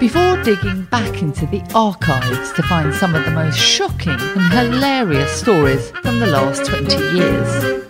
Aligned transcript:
before 0.00 0.42
digging 0.42 0.84
back 0.84 1.22
into 1.22 1.46
the 1.46 1.62
archives 1.74 2.52
to 2.52 2.62
find 2.62 2.94
some 2.94 3.14
of 3.14 3.24
the 3.24 3.30
most 3.30 3.58
shocking 3.58 4.18
and 4.18 4.52
hilarious 4.52 5.32
stories 5.32 5.90
from 6.02 6.18
the 6.18 6.26
last 6.26 6.64
20 6.64 6.96
years. 7.16 7.80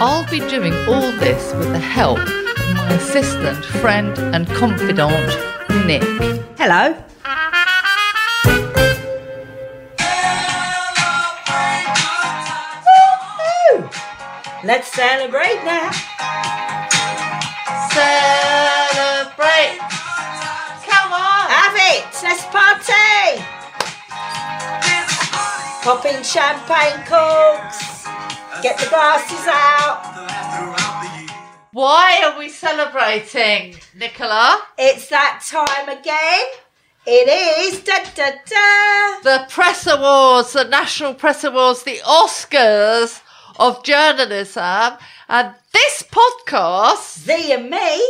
I'll 0.00 0.28
be 0.30 0.40
doing 0.40 0.74
all 0.88 1.12
this 1.12 1.52
with 1.54 1.70
the 1.72 1.78
help 1.78 2.18
of 2.18 2.74
my 2.74 2.92
assistant, 2.94 3.64
friend, 3.64 4.18
and 4.18 4.46
confidant, 4.48 5.28
Nick. 5.86 6.02
Hello. 6.58 6.94
Let's 14.64 14.90
celebrate 14.92 15.62
now. 15.62 15.90
Celebrate! 17.92 18.53
Let's 22.24 22.44
party. 22.46 23.42
Popping 25.84 26.22
champagne 26.22 27.04
corks. 27.06 28.04
Get 28.62 28.78
the 28.78 28.86
glasses 28.88 29.46
out. 29.46 30.00
Why 31.72 32.22
are 32.24 32.38
we 32.38 32.48
celebrating, 32.48 33.76
Nicola? 33.94 34.62
It's 34.78 35.08
that 35.08 35.42
time 35.46 35.88
again. 35.90 36.44
It 37.06 37.28
is 37.28 37.80
da 37.82 37.98
da 38.14 38.30
da. 38.30 39.20
The 39.22 39.46
Press 39.50 39.86
Awards, 39.86 40.54
the 40.54 40.64
National 40.64 41.12
Press 41.12 41.44
Awards, 41.44 41.82
the 41.82 41.98
Oscars 42.06 43.20
of 43.58 43.84
journalism. 43.84 44.96
And 45.28 45.54
this 45.74 46.02
podcast, 46.10 47.24
Thee 47.26 47.52
and 47.52 47.68
me. 47.68 48.02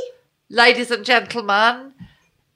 ladies 0.50 0.92
and 0.92 1.04
gentlemen, 1.04 1.94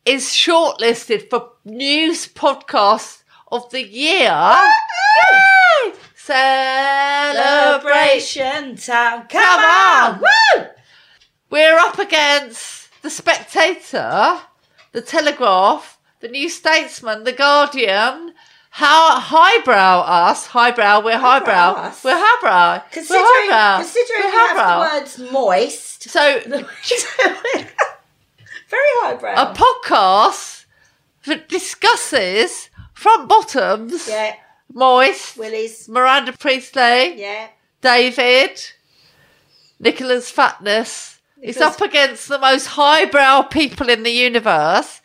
is 0.09 0.25
shortlisted 0.31 1.29
for 1.29 1.53
News 1.67 2.27
Podcast 2.29 3.23
of 3.53 3.69
the 3.71 3.83
Year. 3.87 4.31
Yay! 4.33 5.93
Celebration! 7.45 8.77
Time. 8.77 9.27
Come, 9.29 9.29
Come 9.29 9.61
on. 9.61 10.15
on. 10.15 10.21
Woo! 10.21 10.65
We're 11.51 11.77
up 11.77 11.99
against 11.99 12.89
The 13.03 13.11
Spectator, 13.11 14.41
The 14.93 15.03
Telegraph, 15.03 15.99
The 16.21 16.29
New 16.29 16.49
Statesman, 16.49 17.25
The 17.25 17.33
Guardian. 17.33 18.33
How 18.71 19.19
highbrow 19.21 20.01
us? 20.07 20.47
Highbrow, 20.47 21.01
we're 21.05 21.19
highbrow. 21.19 21.75
Highbrow? 21.75 21.93
We're 22.05 22.19
highbrow. 22.19 22.83
Considering, 22.93 23.25
we're 23.25 23.51
highbrow. 23.53 23.83
considering 23.83 24.23
we're 24.23 24.31
we 24.31 24.37
highbrow. 24.37 24.79
the 24.79 25.01
words 25.01 25.19
moist. 25.33 26.03
So, 26.05 26.41
Very 28.69 28.83
highbrow. 29.01 29.35
a 29.35 29.55
podcast 29.55 30.65
that 31.27 31.49
discusses 31.49 32.71
front 32.95 33.29
bottoms, 33.29 34.09
yeah, 34.09 34.35
Moist, 34.73 35.37
Willies. 35.37 35.89
Miranda 35.89 36.33
Priestly, 36.33 37.19
Yeah. 37.21 37.49
David, 37.81 38.61
Nicola's 39.81 40.31
fatness. 40.31 41.19
It's 41.41 41.61
up 41.61 41.81
against 41.81 42.29
the 42.29 42.39
most 42.39 42.67
highbrow 42.67 43.43
people 43.43 43.89
in 43.89 44.03
the 44.03 44.11
universe. 44.11 45.01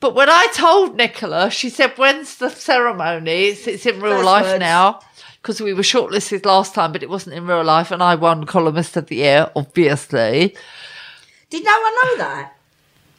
But 0.00 0.14
when 0.14 0.28
I 0.30 0.46
told 0.54 0.96
Nicola, 0.96 1.50
she 1.50 1.68
said, 1.68 1.92
When's 1.98 2.36
the 2.38 2.48
ceremony? 2.48 3.48
It's, 3.48 3.66
it's 3.66 3.86
in 3.86 4.00
real 4.00 4.14
First 4.16 4.24
life 4.24 4.44
words. 4.46 4.60
now. 4.60 5.00
Because 5.40 5.60
we 5.60 5.74
were 5.74 5.82
shortlisted 5.82 6.46
last 6.46 6.72
time, 6.74 6.92
but 6.92 7.02
it 7.02 7.10
wasn't 7.10 7.34
in 7.36 7.46
real 7.46 7.62
life. 7.64 7.90
And 7.90 8.02
I 8.02 8.14
won 8.14 8.46
Columnist 8.46 8.96
of 8.96 9.08
the 9.08 9.16
Year, 9.16 9.50
obviously. 9.54 10.56
Did 11.52 11.64
no 11.64 11.80
one 11.82 11.94
know 11.96 12.16
that? 12.16 12.56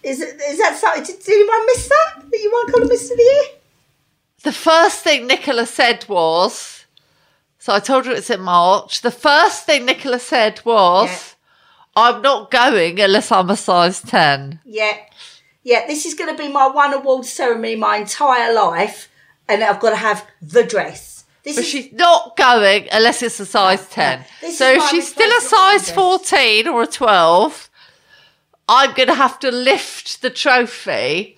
Is 0.01 0.19
it? 0.19 0.41
Is 0.41 0.57
that 0.57 0.75
something? 0.75 1.03
Did, 1.03 1.23
did 1.23 1.33
anyone 1.33 1.66
miss 1.67 1.88
that? 1.88 2.23
That 2.31 2.39
you 2.39 2.51
won 2.51 2.71
columnist 2.71 3.11
of 3.11 3.17
the 3.17 3.23
year? 3.23 3.59
The 4.41 4.51
first 4.51 5.03
thing 5.03 5.27
Nicola 5.27 5.67
said 5.67 6.03
was, 6.09 6.85
so 7.59 7.73
I 7.73 7.79
told 7.79 8.07
her 8.07 8.11
it's 8.11 8.31
in 8.31 8.41
March. 8.41 9.01
The 9.01 9.11
first 9.11 9.67
thing 9.67 9.85
Nicola 9.85 10.17
said 10.17 10.66
was, 10.66 11.09
Yeah. 11.09 12.16
I'm 12.16 12.22
not 12.23 12.49
going 12.49 12.99
unless 12.99 13.31
I'm 13.31 13.51
a 13.51 13.55
size 13.55 14.01
10. 14.01 14.61
Yeah. 14.66 14.97
Yeah. 15.61 15.85
This 15.85 16.07
is 16.07 16.16
going 16.16 16.35
to 16.35 16.43
be 16.43 16.51
my 16.51 16.67
one 16.67 16.91
award 16.91 17.25
ceremony 17.25 17.75
my 17.75 17.97
entire 17.97 18.51
life, 18.51 19.11
and 19.47 19.63
I've 19.63 19.79
got 19.79 19.91
to 19.91 19.97
have 19.97 20.25
the 20.41 20.63
dress. 20.63 21.25
This 21.43 21.57
But 21.57 21.66
is 21.66 21.69
she's 21.69 21.93
not 21.93 22.35
going 22.35 22.88
unless 22.91 23.22
it's 23.22 23.39
a 23.39 23.45
size 23.45 23.88
10. 23.89 24.25
This 24.41 24.57
So 24.57 24.72
if 24.72 24.89
she's 24.89 25.09
still 25.11 25.31
a 25.38 25.41
size 25.41 25.91
14 25.91 26.67
or 26.67 26.81
a 26.81 26.88
12, 26.88 27.69
I'm 28.68 28.94
going 28.94 29.09
to 29.09 29.16
have 29.16 29.40
to 29.40 29.51
lift 29.51 30.22
the 30.22 30.29
trophy 30.29 31.35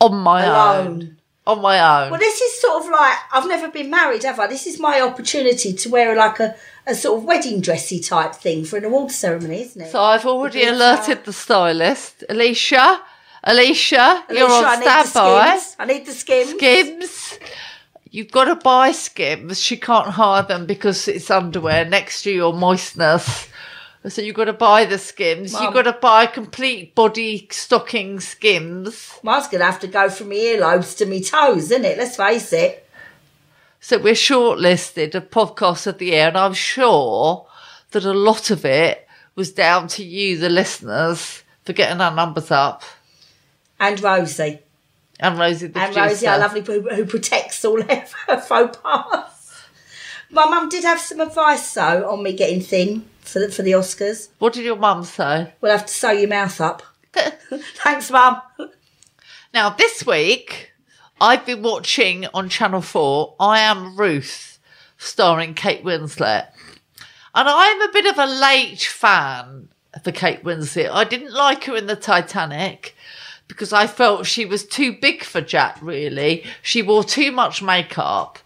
on 0.00 0.16
my 0.18 0.76
own. 0.78 1.16
On 1.46 1.60
my 1.62 1.78
own. 2.04 2.10
Well, 2.10 2.18
this 2.20 2.40
is 2.40 2.60
sort 2.60 2.84
of 2.84 2.90
like 2.90 3.16
I've 3.32 3.46
never 3.48 3.68
been 3.68 3.88
married, 3.88 4.24
have 4.24 4.40
I? 4.40 4.46
This 4.48 4.66
is 4.66 4.80
my 4.80 5.00
opportunity 5.00 5.72
to 5.72 5.88
wear 5.88 6.16
like 6.16 6.40
a, 6.40 6.56
a 6.86 6.94
sort 6.94 7.18
of 7.18 7.24
wedding 7.24 7.60
dressy 7.60 8.00
type 8.00 8.34
thing 8.34 8.64
for 8.64 8.78
an 8.78 8.84
award 8.84 9.12
ceremony, 9.12 9.62
isn't 9.62 9.80
it? 9.82 9.90
so 9.92 10.00
I've 10.02 10.26
already 10.26 10.60
Because, 10.60 10.72
uh, 10.72 10.84
alerted 10.84 11.24
the 11.24 11.32
stylist. 11.32 12.24
Alicia, 12.28 13.00
Alicia, 13.44 14.24
you're 14.28 14.38
Alicia, 14.40 14.54
on 14.54 14.64
I 14.64 14.76
need 14.76 14.86
the 14.86 15.04
standby. 15.04 15.56
skims. 15.58 15.76
I 15.78 15.84
need 15.86 16.06
the 16.06 16.12
skims. 16.12 16.50
Skims. 16.50 17.38
You've 18.10 18.32
got 18.32 18.44
to 18.46 18.56
buy 18.56 18.90
skims. 18.92 19.60
She 19.62 19.76
can't 19.76 20.08
hire 20.08 20.42
them 20.42 20.66
because 20.66 21.06
it's 21.06 21.30
underwear 21.30 21.84
next 21.84 22.22
to 22.22 22.30
your 22.32 22.52
moistness. 22.54 23.46
So 24.08 24.22
you've 24.22 24.36
got 24.36 24.44
to 24.44 24.52
buy 24.52 24.84
the 24.84 24.98
skims. 24.98 25.52
Mum. 25.52 25.64
You've 25.64 25.74
got 25.74 25.82
to 25.82 25.92
buy 25.92 26.26
complete 26.26 26.94
body 26.94 27.48
stocking 27.50 28.20
skims. 28.20 29.18
Mine's 29.22 29.48
going 29.48 29.60
to 29.60 29.66
have 29.66 29.80
to 29.80 29.88
go 29.88 30.08
from 30.08 30.28
my 30.28 30.36
earlobes 30.36 30.96
to 30.98 31.06
my 31.06 31.20
toes, 31.20 31.64
isn't 31.64 31.84
it? 31.84 31.98
Let's 31.98 32.16
face 32.16 32.52
it. 32.52 32.88
So 33.80 33.98
we're 33.98 34.14
shortlisted 34.14 35.14
of 35.14 35.30
podcasts 35.30 35.86
of 35.86 35.98
the 35.98 36.06
year, 36.06 36.28
and 36.28 36.36
I'm 36.36 36.54
sure 36.54 37.46
that 37.90 38.04
a 38.04 38.12
lot 38.12 38.50
of 38.50 38.64
it 38.64 39.06
was 39.34 39.52
down 39.52 39.88
to 39.88 40.04
you, 40.04 40.38
the 40.38 40.48
listeners, 40.48 41.42
for 41.64 41.72
getting 41.72 42.00
our 42.00 42.14
numbers 42.14 42.50
up. 42.50 42.82
And 43.78 44.00
Rosie. 44.00 44.60
And 45.18 45.38
Rosie, 45.38 45.68
the 45.68 45.80
and 45.80 45.94
producer. 45.94 46.14
Rosie, 46.14 46.26
our 46.28 46.38
lovely 46.38 46.60
who, 46.62 46.88
who 46.94 47.04
protects 47.06 47.64
all 47.64 47.82
her 47.82 48.40
faux 48.40 48.78
pas. 48.78 49.66
My 50.30 50.46
mum 50.46 50.68
did 50.68 50.84
have 50.84 51.00
some 51.00 51.20
advice 51.20 51.74
though 51.74 52.10
on 52.10 52.22
me 52.22 52.32
getting 52.32 52.60
thin 52.60 53.04
for 53.26 53.40
the, 53.40 53.50
for 53.50 53.62
the 53.62 53.72
Oscars. 53.72 54.28
What 54.38 54.52
did 54.52 54.64
your 54.64 54.76
mum 54.76 55.04
say? 55.04 55.52
We'll 55.60 55.72
have 55.72 55.86
to 55.86 55.92
sew 55.92 56.10
your 56.10 56.28
mouth 56.28 56.60
up. 56.60 56.82
Thanks, 57.12 58.10
mum. 58.10 58.40
Now, 59.52 59.70
this 59.70 60.04
week, 60.06 60.72
I've 61.20 61.46
been 61.46 61.62
watching 61.62 62.26
on 62.34 62.48
Channel 62.48 62.82
4 62.82 63.36
I 63.40 63.60
Am 63.60 63.96
Ruth, 63.96 64.58
starring 64.98 65.54
Kate 65.54 65.84
Winslet. 65.84 66.48
And 67.34 67.48
I'm 67.48 67.82
a 67.82 67.92
bit 67.92 68.06
of 68.06 68.18
a 68.18 68.26
late 68.26 68.82
fan 68.82 69.68
for 70.02 70.12
Kate 70.12 70.42
Winslet. 70.42 70.90
I 70.90 71.04
didn't 71.04 71.32
like 71.32 71.64
her 71.64 71.76
in 71.76 71.86
the 71.86 71.96
Titanic 71.96 72.94
because 73.48 73.72
I 73.72 73.86
felt 73.86 74.26
she 74.26 74.44
was 74.44 74.66
too 74.66 74.92
big 74.92 75.22
for 75.22 75.40
Jack, 75.40 75.78
really. 75.80 76.44
She 76.62 76.82
wore 76.82 77.04
too 77.04 77.32
much 77.32 77.62
makeup. 77.62 78.38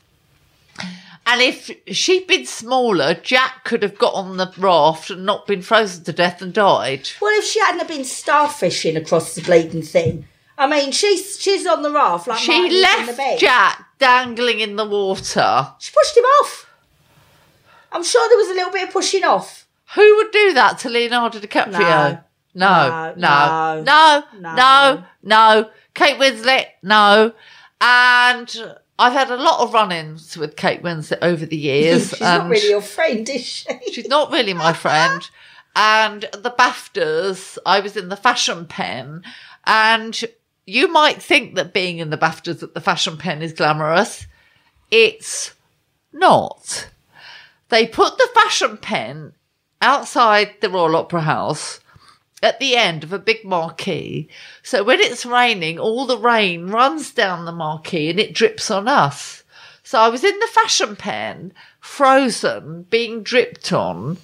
And 1.30 1.40
if 1.40 1.70
she'd 1.96 2.26
been 2.26 2.44
smaller, 2.44 3.14
Jack 3.14 3.62
could 3.64 3.84
have 3.84 3.96
got 3.96 4.14
on 4.14 4.36
the 4.36 4.52
raft 4.58 5.10
and 5.10 5.24
not 5.24 5.46
been 5.46 5.62
frozen 5.62 6.02
to 6.04 6.12
death 6.12 6.42
and 6.42 6.52
died. 6.52 7.08
Well, 7.20 7.38
if 7.38 7.44
she 7.44 7.60
hadn't 7.60 7.78
have 7.78 7.86
been 7.88 8.00
starfishing 8.02 8.96
across 8.96 9.36
the 9.36 9.42
bleeding 9.42 9.82
thing, 9.82 10.26
I 10.58 10.66
mean, 10.66 10.90
she's 10.90 11.40
she's 11.40 11.66
on 11.68 11.82
the 11.82 11.92
raft 11.92 12.26
like 12.26 12.38
She 12.40 12.50
Martin 12.50 12.76
is 12.76 12.82
the 13.16 13.22
left. 13.22 13.40
Jack 13.40 13.86
dangling 14.00 14.58
in 14.58 14.74
the 14.74 14.84
water. 14.84 15.68
She 15.78 15.92
pushed 15.92 16.16
him 16.16 16.24
off. 16.24 16.68
I'm 17.92 18.02
sure 18.02 18.28
there 18.28 18.36
was 18.38 18.48
a 18.48 18.54
little 18.54 18.72
bit 18.72 18.88
of 18.88 18.92
pushing 18.92 19.22
off. 19.22 19.68
Who 19.94 20.16
would 20.16 20.32
do 20.32 20.52
that 20.54 20.78
to 20.80 20.88
Leonardo 20.88 21.38
DiCaprio? 21.38 22.24
No, 22.54 23.14
No, 23.14 23.14
no, 23.16 23.82
no, 23.82 24.24
no, 24.40 24.40
no. 24.40 24.54
no, 24.54 25.04
no. 25.22 25.70
Kate 25.94 26.18
Winslet, 26.18 26.66
no. 26.82 27.32
And 27.80 28.74
I've 29.00 29.14
had 29.14 29.30
a 29.30 29.36
lot 29.36 29.60
of 29.60 29.72
run-ins 29.72 30.36
with 30.36 30.56
Kate 30.56 30.82
Winslet 30.82 31.18
over 31.22 31.46
the 31.46 31.56
years. 31.56 32.10
she's 32.10 32.20
not 32.20 32.50
really 32.50 32.68
your 32.68 32.82
friend, 32.82 33.26
is 33.30 33.46
she? 33.46 33.66
she's 33.90 34.08
not 34.08 34.30
really 34.30 34.52
my 34.52 34.74
friend. 34.74 35.28
And 35.74 36.22
the 36.34 36.54
BAFTAs, 36.58 37.56
I 37.64 37.80
was 37.80 37.96
in 37.96 38.10
the 38.10 38.16
fashion 38.16 38.66
pen, 38.66 39.22
and 39.64 40.20
you 40.66 40.92
might 40.92 41.22
think 41.22 41.54
that 41.54 41.72
being 41.72 41.98
in 41.98 42.10
the 42.10 42.18
BAFTAs 42.18 42.62
at 42.62 42.74
the 42.74 42.80
fashion 42.80 43.16
pen 43.16 43.40
is 43.40 43.54
glamorous. 43.54 44.26
It's 44.90 45.54
not. 46.12 46.90
they 47.70 47.86
put 47.86 48.18
the 48.18 48.28
fashion 48.34 48.76
pen 48.76 49.32
outside 49.80 50.56
the 50.60 50.68
Royal 50.68 50.96
Opera 50.96 51.22
House 51.22 51.80
at 52.42 52.58
the 52.58 52.76
end 52.76 53.04
of 53.04 53.12
a 53.12 53.18
big 53.18 53.44
marquee. 53.44 54.28
So 54.62 54.82
when 54.82 55.00
it's 55.00 55.26
raining, 55.26 55.78
all 55.78 56.06
the 56.06 56.18
rain 56.18 56.68
runs 56.68 57.10
down 57.12 57.44
the 57.44 57.52
marquee 57.52 58.10
and 58.10 58.18
it 58.18 58.34
drips 58.34 58.70
on 58.70 58.88
us. 58.88 59.42
So 59.82 59.98
I 60.00 60.08
was 60.08 60.24
in 60.24 60.38
the 60.38 60.46
fashion 60.46 60.96
pen, 60.96 61.52
frozen, 61.80 62.86
being 62.90 63.22
dripped 63.22 63.72
on, 63.72 64.18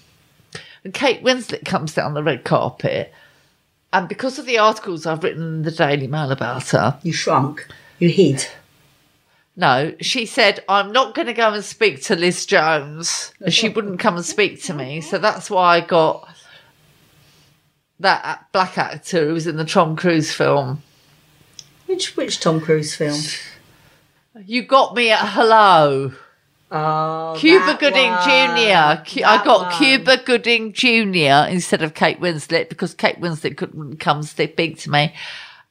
and 0.85 0.95
Kate 0.95 1.23
Winslet 1.23 1.65
comes 1.65 1.95
down 1.95 2.15
the 2.15 2.23
red 2.23 2.45
carpet. 2.45 3.13
And 3.93 4.09
because 4.09 4.39
of 4.39 4.47
the 4.47 4.59
articles 4.59 5.07
I've 5.07 5.25
written 5.25 5.43
in 5.43 5.63
the 5.63 5.71
Daily 5.71 6.07
Mail 6.07 6.31
about 6.31 6.71
her, 6.71 6.99
You 7.03 7.13
shrunk. 7.13 7.67
You 7.99 8.09
hid. 8.11 8.47
no, 9.57 9.95
she 10.01 10.27
said, 10.27 10.63
I'm 10.69 10.93
not 10.93 11.15
going 11.15 11.27
to 11.27 11.33
go 11.33 11.53
and 11.53 11.65
speak 11.65 12.03
to 12.05 12.15
Liz 12.17 12.47
Jones. 12.47 13.33
And 13.41 13.53
she 13.55 13.69
wouldn't 13.69 13.99
come 13.99 14.17
and 14.17 14.25
speak 14.25 14.63
to 14.65 14.75
me. 14.75 15.01
So 15.01 15.19
that's 15.19 15.51
why 15.51 15.77
I 15.77 15.81
got 15.81 16.29
that 18.01 18.47
black 18.53 18.79
actor 18.79 19.27
who 19.27 19.35
was 19.35 19.47
in 19.47 19.57
the 19.57 19.65
Tom 19.65 19.97
Cruise 19.97 20.33
film. 20.33 20.83
Which 21.87 22.17
which 22.17 22.41
Tom 22.41 22.61
Cruise 22.61 22.95
film? 22.95 23.21
You 24.45 24.63
got 24.63 24.95
me 24.95 25.11
at 25.11 25.29
hello. 25.29 26.13
Oh, 26.71 27.37
Cuba 27.39 27.77
Gooding 27.79 28.11
one. 28.11 28.23
Jr. 28.25 29.03
Cu- 29.09 29.25
I 29.25 29.41
got 29.45 29.61
one. 29.63 29.73
Cuba 29.73 30.17
Gooding 30.19 30.73
Jr. 30.73 31.49
instead 31.49 31.83
of 31.83 31.95
Kate 31.95 32.21
Winslet 32.21 32.69
because 32.69 32.93
Kate 32.93 33.21
Winslet 33.21 33.57
couldn't 33.57 33.99
come 33.99 34.25
speak 34.25 34.79
to 34.79 34.91
me. 34.91 35.15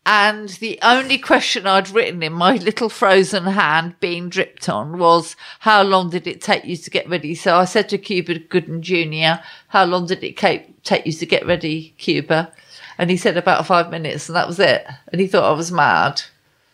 And 0.07 0.50
the 0.50 0.77
only 0.83 1.18
question 1.18 1.66
I'd 1.66 1.89
written 1.89 2.22
in 2.22 2.31
my 2.31 2.57
little 2.57 2.89
frozen 2.89 3.45
hand 3.45 4.00
being 4.00 4.30
dripped 4.30 4.69
on 4.69 5.00
was, 5.00 5.36
how 5.60 5.81
long 5.81 6.12
did 6.12 6.27
it 6.27 6.42
take 6.42 6.63
you 6.63 6.77
to 6.77 6.89
get 6.92 7.10
ready? 7.10 7.33
So 7.33 7.57
I 7.57 7.66
said 7.66 7.89
to 7.89 7.98
Cuba 7.98 8.38
Gooding 8.38 8.83
Jr., 8.83 9.42
how 9.75 9.83
long 9.83 10.06
did 10.06 10.24
it 10.24 10.38
take 10.38 11.06
you 11.06 11.12
to 11.12 11.25
get 11.25 11.45
ready, 11.45 11.94
Cuba? 11.98 12.50
And 12.98 13.10
he 13.10 13.18
said 13.18 13.36
about 13.36 13.66
five 13.68 13.92
minutes 13.92 14.30
and 14.30 14.36
that 14.38 14.48
was 14.48 14.57
it. 14.57 14.88
And 15.12 15.19
he 15.19 15.27
thought 15.27 15.51
I 15.51 15.51
was 15.54 15.69
mad. 15.69 16.22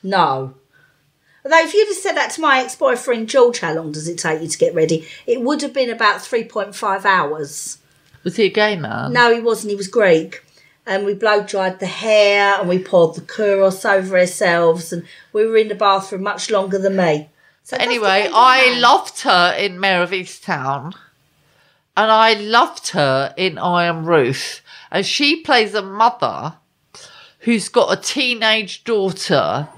No. 0.04 0.54
Although 1.44 1.64
if 1.64 1.74
you'd 1.74 1.88
have 1.88 1.98
said 1.98 2.14
that 2.14 2.30
to 2.34 2.42
my 2.42 2.60
ex-boyfriend 2.62 3.28
George, 3.28 3.62
how 3.62 3.74
long 3.74 3.92
does 3.92 4.08
it 4.08 4.20
take 4.20 4.44
you 4.44 4.48
to 4.48 4.58
get 4.60 4.76
ready? 4.76 5.08
It 5.26 5.42
would 5.42 5.64
have 5.64 5.74
been 5.74 5.90
about 5.90 6.22
three 6.22 6.44
point 6.44 6.76
five 6.76 7.04
hours. 7.04 7.80
Was 8.24 8.36
he 8.36 8.46
a 8.46 8.50
gay 8.50 8.76
man? 8.76 9.14
No, 9.14 9.34
he 9.34 9.40
wasn't. 9.42 9.72
He 9.72 9.76
was 9.76 9.88
Greek. 9.88 10.46
And 10.86 11.04
we 11.04 11.16
blow 11.16 11.42
dried 11.42 11.80
the 11.80 11.88
hair 11.88 12.60
and 12.60 12.70
we 12.70 12.78
poured 12.78 13.16
the 13.16 13.22
Kouros 13.22 13.84
over 13.84 14.16
ourselves 14.16 14.94
and 14.94 15.08
we 15.34 15.48
were 15.48 15.58
in 15.58 15.70
the 15.70 15.76
bathroom 15.76 16.22
much 16.22 16.52
longer 16.52 16.78
than 16.78 16.98
me. 16.98 17.30
So 17.64 17.78
Anyway, 17.78 18.30
I 18.32 18.70
man. 18.74 18.82
loved 18.82 19.22
her 19.22 19.56
in 19.58 19.80
Mare 19.80 20.04
of 20.04 20.12
Easttown, 20.12 20.94
and 21.96 22.12
I 22.12 22.34
loved 22.34 22.90
her 22.90 23.34
in 23.38 23.58
I 23.58 23.86
Am 23.86 24.06
Ruth, 24.06 24.62
and 24.92 25.06
she 25.06 25.42
plays 25.42 25.74
a 25.74 25.82
mother 25.82 26.56
who's 27.40 27.70
got 27.70 27.98
a 27.98 28.02
teenage 28.02 28.84
daughter 28.84 29.70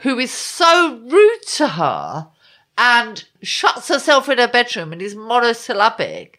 who 0.00 0.18
is 0.18 0.30
so 0.30 1.00
rude 1.04 1.42
to 1.46 1.68
her 1.68 2.28
and 2.76 3.24
shuts 3.42 3.88
herself 3.88 4.28
in 4.28 4.38
her 4.38 4.48
bedroom 4.48 4.92
and 4.92 5.00
is 5.00 5.14
monosyllabic. 5.14 6.38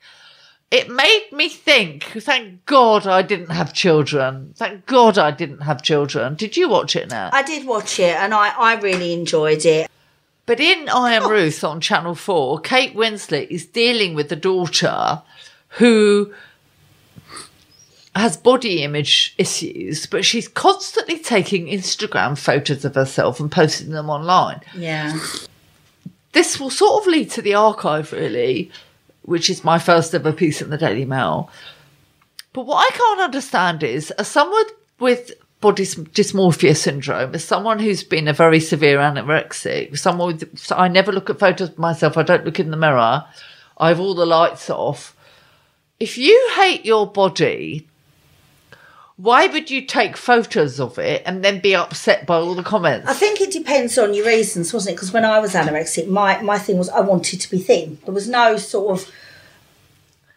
It 0.71 0.89
made 0.89 1.29
me 1.31 1.49
think, 1.49 2.03
thank 2.03 2.65
God 2.65 3.05
I 3.05 3.21
didn't 3.21 3.51
have 3.51 3.73
children. 3.73 4.53
Thank 4.57 4.87
God 4.87 5.17
I 5.17 5.31
didn't 5.31 5.61
have 5.61 5.83
children. 5.83 6.35
Did 6.35 6.57
you 6.57 6.67
watch 6.67 6.95
it 6.95 7.09
now? 7.09 7.29
I 7.31 7.43
did 7.43 7.67
watch 7.67 7.99
it 7.99 8.15
and 8.15 8.33
I, 8.33 8.49
I 8.49 8.75
really 8.79 9.13
enjoyed 9.13 9.65
it. 9.65 9.89
But 10.45 10.59
in 10.59 10.89
I 10.89 11.13
Am 11.13 11.23
oh. 11.23 11.29
Ruth 11.29 11.63
on 11.63 11.79
Channel 11.79 12.15
4, 12.15 12.59
Kate 12.61 12.95
Winslet 12.95 13.47
is 13.49 13.65
dealing 13.65 14.13
with 14.13 14.31
a 14.31 14.35
daughter 14.35 15.21
who 15.69 16.33
has 18.15 18.37
body 18.37 18.83
image 18.83 19.33
issues, 19.37 20.05
but 20.05 20.23
she's 20.23 20.47
constantly 20.47 21.17
taking 21.17 21.65
Instagram 21.65 22.37
photos 22.37 22.85
of 22.85 22.95
herself 22.95 23.39
and 23.39 23.51
posting 23.51 23.89
them 23.89 24.09
online. 24.09 24.61
Yeah. 24.75 25.17
This 26.33 26.59
will 26.59 26.69
sort 26.69 27.01
of 27.01 27.07
lead 27.07 27.31
to 27.31 27.41
the 27.41 27.55
archive, 27.55 28.11
really, 28.11 28.69
which 29.23 29.49
is 29.49 29.63
my 29.63 29.79
first 29.79 30.13
ever 30.13 30.33
piece 30.33 30.61
in 30.61 30.69
the 30.69 30.77
Daily 30.77 31.05
Mail. 31.05 31.49
But 32.51 32.67
what 32.67 32.85
I 32.85 32.95
can't 32.95 33.21
understand 33.21 33.81
is, 33.81 34.11
as 34.11 34.27
someone 34.27 34.65
with 34.99 35.31
body 35.63 35.85
dysmorphia 35.85 36.75
syndrome, 36.75 37.33
as 37.33 37.45
someone 37.45 37.79
who's 37.79 38.03
been 38.03 38.27
a 38.27 38.33
very 38.33 38.59
severe 38.59 38.99
anorexic, 38.99 39.97
someone 39.97 40.27
with, 40.27 40.59
so 40.59 40.75
I 40.75 40.89
never 40.89 41.13
look 41.13 41.29
at 41.29 41.39
photos 41.39 41.69
of 41.69 41.79
myself, 41.79 42.17
I 42.17 42.23
don't 42.23 42.43
look 42.43 42.59
in 42.59 42.69
the 42.69 42.77
mirror, 42.77 43.23
I 43.77 43.87
have 43.87 43.99
all 43.99 44.13
the 44.13 44.25
lights 44.25 44.69
off. 44.69 45.15
If 46.01 46.17
you 46.17 46.51
hate 46.55 46.85
your 46.85 47.09
body, 47.09 47.87
why 49.15 49.47
would 49.47 49.71
you 49.71 49.85
take 49.85 50.17
photos 50.17 50.81
of 50.81 50.99
it 50.99 51.23
and 51.25 51.45
then 51.45 51.61
be 51.61 51.73
upset 51.73 52.27
by 52.27 52.35
all 52.35 52.55
the 52.55 52.61
comments? 52.61 53.07
I 53.07 53.13
think 53.13 53.39
it 53.39 53.53
depends 53.53 53.97
on 53.97 54.13
your 54.13 54.25
reasons, 54.25 54.73
wasn't 54.73 54.93
it? 54.93 54.95
Because 54.97 55.13
when 55.13 55.23
I 55.23 55.39
was 55.39 55.53
anorexic, 55.53 56.09
my, 56.09 56.41
my 56.41 56.59
thing 56.59 56.77
was 56.77 56.89
I 56.89 56.99
wanted 56.99 57.39
to 57.39 57.49
be 57.49 57.59
thin. 57.59 57.99
There 58.03 58.13
was 58.13 58.27
no 58.27 58.57
sort 58.57 58.99
of 58.99 59.11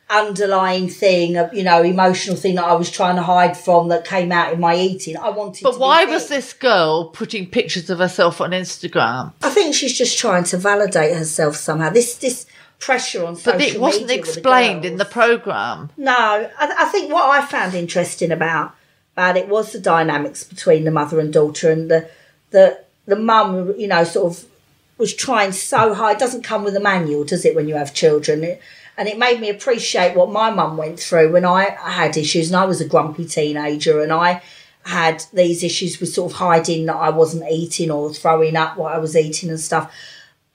underlying 0.09 0.89
thing, 0.89 1.37
of, 1.37 1.53
you 1.53 1.65
know, 1.65 1.83
emotional 1.83 2.37
thing 2.37 2.55
that 2.55 2.65
I 2.65 2.75
was 2.75 2.91
trying 2.91 3.17
to 3.17 3.23
hide 3.23 3.57
from 3.57 3.89
that 3.89 4.05
came 4.05 4.31
out 4.31 4.53
in 4.53 4.61
my 4.61 4.77
eating. 4.77 5.17
I 5.17 5.31
wanted 5.31 5.65
But 5.65 5.79
why 5.79 6.05
was 6.05 6.29
this 6.29 6.53
girl 6.53 7.09
putting 7.09 7.51
pictures 7.51 7.91
of 7.91 7.99
herself 7.99 8.41
on 8.41 8.51
Instagram? 8.51 9.33
I 9.43 9.51
think 9.51 9.75
she's 9.75 9.97
just 9.97 10.17
trying 10.19 10.45
to 10.45 10.59
validate 10.59 11.17
herself 11.17 11.57
somehow. 11.57 11.91
This 11.91 12.17
this 12.19 12.47
pressure 12.79 13.25
on 13.25 13.37
social 13.37 13.59
But 13.59 13.63
it 13.63 13.81
wasn't 13.81 14.03
with 14.03 14.09
the 14.09 14.19
explained 14.19 14.85
in 14.85 14.97
the 14.97 15.05
programme. 15.05 15.91
No, 15.97 16.13
I, 16.13 16.75
I 16.79 16.85
think 16.87 17.13
what 17.13 17.25
I 17.25 17.45
found 17.45 17.75
interesting 17.75 18.31
about 18.31 18.75
about 19.15 19.37
it 19.37 19.49
was 19.49 19.73
the 19.73 19.81
dynamics 19.81 20.45
between 20.45 20.85
the 20.85 20.91
mother 20.91 21.19
and 21.19 21.33
daughter, 21.33 21.71
and 21.71 21.91
the 21.91 22.09
the 22.51 22.81
the 23.07 23.17
mum, 23.17 23.75
you 23.79 23.89
know, 23.89 24.05
sort 24.05 24.33
of 24.33 24.45
was 24.99 25.15
trying 25.15 25.53
so 25.53 25.95
hard. 25.95 26.17
It 26.17 26.21
doesn't 26.21 26.43
come 26.45 26.65
with 26.65 26.77
a 26.77 26.81
manual, 26.81 27.25
does 27.25 27.45
it? 27.45 27.55
When 27.55 27.69
you 27.69 27.75
have 27.75 27.93
children, 27.93 28.45
it, 28.45 28.63
and 28.97 29.09
it 29.09 29.19
made 29.19 29.41
me 29.41 29.51
appreciate 29.51 30.17
what 30.17 30.31
my 30.31 30.51
mum 30.51 30.77
went 30.77 30.99
through 30.99 31.33
when 31.33 31.45
I 31.45 31.77
had 31.81 32.17
issues, 32.17 32.49
and 32.49 32.57
I 32.57 32.65
was 32.65 32.81
a 32.81 32.89
grumpy 32.89 33.27
teenager, 33.27 34.03
and 34.03 34.13
I 34.13 34.43
had 34.85 35.25
these 35.33 35.65
issues 35.65 35.99
with 35.99 36.13
sort 36.13 36.33
of 36.33 36.39
hiding 36.39 36.87
that 36.87 36.97
I 36.97 37.11
wasn't 37.11 37.51
eating 37.51 37.91
or 37.91 38.13
throwing 38.15 38.55
up 38.55 38.77
what 38.77 38.95
I 38.95 38.99
was 38.99 39.17
eating 39.17 39.51
and 39.51 39.59
stuff 39.59 39.93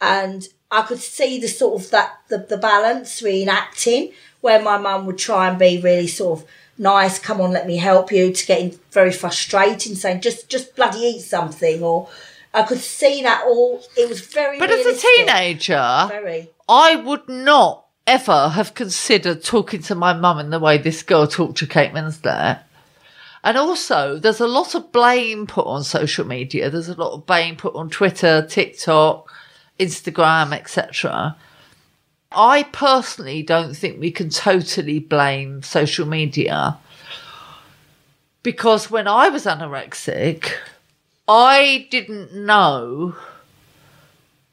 and 0.02 0.48
I 0.72 0.82
could 0.82 1.00
see 1.00 1.40
the 1.40 1.48
sort 1.48 1.82
of 1.82 1.92
that 1.92 2.20
the, 2.28 2.40
the 2.40 2.58
balance 2.58 3.22
reenacting 3.22 4.14
where 4.42 4.62
my 4.62 4.78
mum 4.78 5.06
would 5.06 5.20
try 5.20 5.48
and 5.48 5.60
be 5.60 5.80
really 5.80 6.08
sort 6.08 6.40
of 6.40 6.48
nice, 6.78 7.20
come 7.20 7.40
on, 7.40 7.52
let 7.52 7.68
me 7.68 7.78
help 7.78 8.12
you, 8.12 8.34
to 8.34 8.46
getting 8.48 8.80
very 8.90 9.12
frustrating, 9.12 9.94
saying 9.94 10.22
just 10.22 10.50
just 10.50 10.76
bloody 10.76 11.00
eat 11.00 11.22
something, 11.22 11.84
or 11.84 12.10
I 12.54 12.64
could 12.64 12.80
see 12.80 13.22
that 13.22 13.44
all. 13.46 13.84
It 13.96 14.10
was 14.10 14.22
very. 14.22 14.58
But 14.58 14.72
as 14.72 14.86
a 14.86 14.96
teenager, 14.96 16.06
very. 16.10 16.50
I 16.68 16.96
would 16.96 17.30
not 17.30 17.86
ever 18.12 18.50
have 18.50 18.74
considered 18.74 19.42
talking 19.42 19.82
to 19.82 19.96
my 19.96 20.12
mum 20.12 20.38
in 20.38 20.50
the 20.50 20.60
way 20.60 20.78
this 20.78 21.02
girl 21.02 21.26
talked 21.26 21.58
to 21.58 21.66
Kate 21.66 21.94
Winslet. 21.94 22.60
And 23.42 23.58
also, 23.58 24.20
there's 24.20 24.42
a 24.42 24.48
lot 24.48 24.76
of 24.76 24.92
blame 24.92 25.48
put 25.48 25.66
on 25.66 25.86
social 25.86 26.28
media. 26.28 26.70
There's 26.70 26.90
a 26.90 27.00
lot 27.00 27.14
of 27.14 27.26
blame 27.26 27.56
put 27.56 27.74
on 27.74 27.90
Twitter, 27.90 28.46
TikTok, 28.46 29.32
Instagram, 29.80 30.54
etc. 30.54 31.38
I 32.34 32.64
personally 32.64 33.44
don't 33.44 33.76
think 33.76 33.98
we 33.98 34.12
can 34.12 34.30
totally 34.30 35.00
blame 35.00 35.64
social 35.64 36.06
media 36.06 36.78
because 38.44 38.92
when 38.92 39.08
I 39.08 39.30
was 39.30 39.46
anorexic, 39.46 40.52
I 41.30 41.88
didn't 41.90 42.36
know 42.36 43.16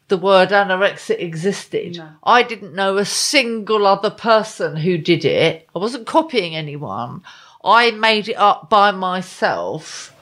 the 0.09 0.17
word 0.17 0.51
anorexia 0.51 1.19
existed. 1.19 1.97
No. 1.97 2.11
I 2.25 2.43
didn't 2.43 2.75
know 2.75 2.97
a 2.97 3.05
single 3.05 3.87
other 3.87 4.11
person 4.11 4.77
who 4.77 4.99
did 4.99 5.25
it. 5.25 5.69
I 5.75 5.79
wasn't 5.79 6.07
copying 6.07 6.57
anyone. 6.57 7.23
I 7.63 7.91
made 7.91 8.29
it 8.29 8.37
up 8.37 8.71
by 8.71 8.91
myself. 8.91 10.15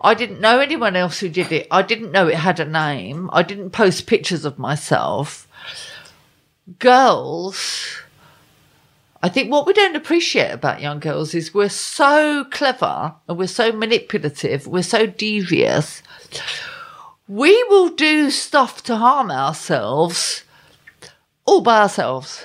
I 0.00 0.14
didn't 0.14 0.40
know 0.40 0.58
anyone 0.58 0.96
else 0.96 1.20
who 1.20 1.28
did 1.28 1.52
it. 1.52 1.68
I 1.70 1.82
didn't 1.82 2.10
know 2.10 2.26
it 2.26 2.34
had 2.34 2.58
a 2.58 2.64
name. 2.64 3.30
I 3.32 3.44
didn't 3.44 3.70
post 3.70 4.08
pictures 4.08 4.44
of 4.44 4.58
myself. 4.58 5.46
Girls, 6.80 8.02
I 9.22 9.28
think 9.28 9.52
what 9.52 9.66
we 9.66 9.72
don't 9.72 9.94
appreciate 9.94 10.50
about 10.50 10.80
young 10.80 10.98
girls 10.98 11.34
is 11.34 11.54
we're 11.54 11.68
so 11.68 12.44
clever 12.50 13.14
and 13.28 13.38
we're 13.38 13.46
so 13.46 13.70
manipulative, 13.70 14.66
we're 14.66 14.82
so 14.82 15.06
devious. 15.06 16.02
We 17.32 17.64
will 17.70 17.88
do 17.88 18.30
stuff 18.30 18.82
to 18.82 18.96
harm 18.96 19.30
ourselves 19.30 20.44
all 21.46 21.62
by 21.62 21.80
ourselves. 21.80 22.44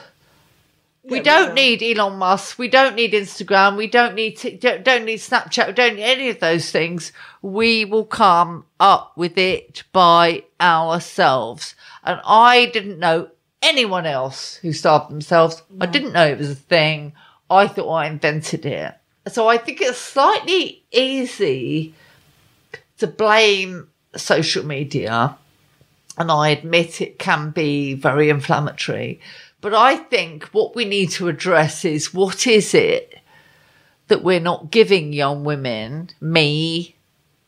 We 1.03 1.17
Yeah, 1.17 1.23
don't 1.23 1.47
will. 1.49 1.55
need 1.55 1.83
Elon 1.83 2.17
Musk. 2.17 2.57
We 2.57 2.69
don't 2.69 2.95
need 2.95 3.11
Instagram. 3.11 3.75
We 3.75 3.87
don't 3.87 4.15
need 4.15 4.37
Tik- 4.37 4.61
don't, 4.61 4.85
don't 4.85 5.03
need 5.03 5.19
Snapchat. 5.19 5.67
We 5.67 5.73
don't 5.73 5.95
need 5.97 6.03
any 6.03 6.29
of 6.29 6.39
those 6.39 6.71
things. 6.71 7.11
We 7.41 7.83
will 7.83 8.05
come 8.05 8.63
up 8.79 9.11
with 9.17 9.37
it 9.37 9.83
by 9.91 10.43
ourselves. 10.61 11.75
And 12.05 12.21
I 12.25 12.67
didn't 12.67 12.97
know 12.97 13.27
anyone 13.61 14.05
else 14.05 14.55
who 14.55 14.71
starved 14.71 15.09
themselves. 15.11 15.63
I 15.81 15.85
didn't 15.87 16.13
know 16.13 16.27
it 16.27 16.37
was 16.37 16.51
a 16.51 16.55
thing. 16.55 17.11
I 17.49 17.67
thought 17.67 17.91
I 17.91 18.07
invented 18.07 18.65
it. 18.65 18.93
So 19.27 19.49
I 19.49 19.57
think 19.57 19.81
it's 19.81 19.97
slightly 19.97 20.85
easy 20.93 21.93
to 22.99 23.07
blame 23.07 23.89
social 24.19 24.65
media. 24.65 25.37
And 26.17 26.31
I 26.31 26.49
admit 26.49 27.01
it 27.01 27.19
can 27.19 27.51
be 27.51 27.93
very 27.93 28.29
inflammatory. 28.29 29.21
But 29.61 29.73
I 29.73 29.97
think 29.97 30.45
what 30.45 30.75
we 30.75 30.85
need 30.85 31.11
to 31.11 31.27
address 31.27 31.85
is 31.85 32.13
what 32.13 32.47
is 32.47 32.73
it 32.73 33.19
that 34.07 34.23
we're 34.23 34.39
not 34.39 34.71
giving 34.71 35.13
young 35.13 35.43
women, 35.43 36.09
me, 36.21 36.95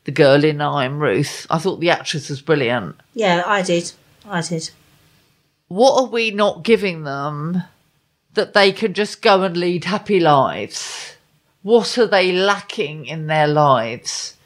the 0.04 0.10
girl 0.10 0.44
in 0.44 0.60
I'm 0.60 1.00
Ruth. 1.00 1.46
I 1.50 1.58
thought 1.58 1.80
the 1.80 1.90
actress 1.90 2.28
was 2.28 2.42
brilliant. 2.42 2.96
Yeah, 3.14 3.42
I 3.46 3.62
did. 3.62 3.92
I 4.28 4.40
did. 4.40 4.70
What 5.68 6.02
are 6.02 6.10
we 6.10 6.30
not 6.30 6.64
giving 6.64 7.04
them 7.04 7.62
that 8.34 8.54
they 8.54 8.72
can 8.72 8.92
just 8.92 9.22
go 9.22 9.42
and 9.42 9.56
lead 9.56 9.84
happy 9.84 10.20
lives? 10.20 11.16
What 11.62 11.98
are 11.98 12.06
they 12.06 12.32
lacking 12.32 13.06
in 13.06 13.26
their 13.26 13.46
lives? 13.46 14.36